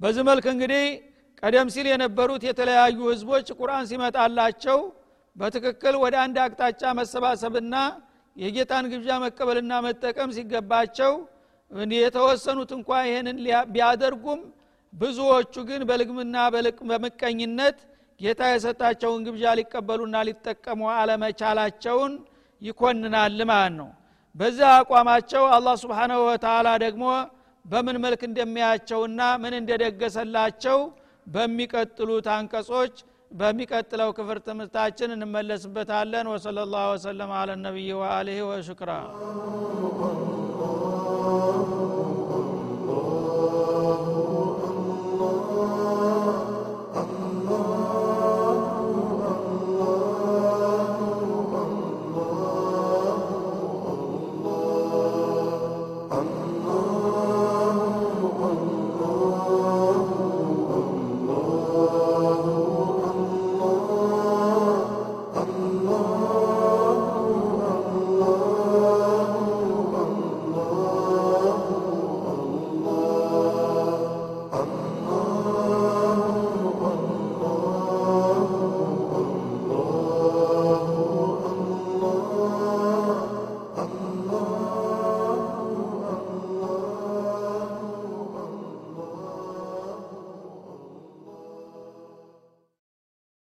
በዚህ 0.00 0.24
መልክ 0.28 0.46
እንግዲህ 0.52 0.84
ቀደም 1.42 1.68
ሲል 1.74 1.86
የነበሩት 1.90 2.42
የተለያዩ 2.48 2.98
ህዝቦች 3.12 3.48
ቁርአን 3.58 3.84
ሲመጣላቸው 3.90 4.78
በትክክል 5.36 5.94
ወደ 6.02 6.14
አንድ 6.24 6.36
አቅጣጫ 6.44 6.82
መሰባሰብና 6.98 7.74
የጌታን 8.36 8.86
ግብዣ 8.92 9.10
መቀበልና 9.24 9.72
መጠቀም 9.86 10.30
ሲገባቸው 10.36 11.12
የተወሰኑት 11.96 12.70
እንኳ 12.76 12.90
ይህንን 13.08 13.36
ቢያደርጉም 13.72 14.40
ብዙዎቹ 14.92 15.54
ግን 15.68 15.82
በልግምና 15.88 16.36
በምቀኝነት 16.90 17.78
ጌታ 18.20 18.40
የሰጣቸውን 18.50 19.20
ግብዣ 19.26 19.52
ሊቀበሉና 19.58 20.16
ሊጠቀሙ 20.28 20.80
አለመቻላቸውን 20.94 22.12
ይኮንናል 22.62 23.38
ማለት 23.50 23.74
ነው። 23.78 23.90
በዛ 24.34 24.60
አቋማቸው 24.80 25.44
አላህ 25.54 25.74
ስብሓናሁ 25.82 26.18
ወተላ 26.28 26.68
ደግሞ 26.84 27.04
በምን 27.64 27.96
መልክ 28.04 28.20
እንደሚያያቸውና 28.28 29.20
ምን 29.42 29.54
እንደደገሰላቸው 29.60 30.78
በሚቀጥሉት 31.26 32.28
አንቀጾች 32.34 32.94
በሚቀጥለው 33.32 34.10
ክፍር 34.16 34.38
ትምህርታችን 34.46 35.14
እንመለስበታለን። 35.16 36.28
ወሰለ 36.32 36.58
ላሁ 36.72 36.88
ወሰለም 36.94 37.32
አለ 37.36 37.50
ነቢይ 37.62 37.90
ወአሊህ 38.00 38.40
ወሽክራ 38.48 38.90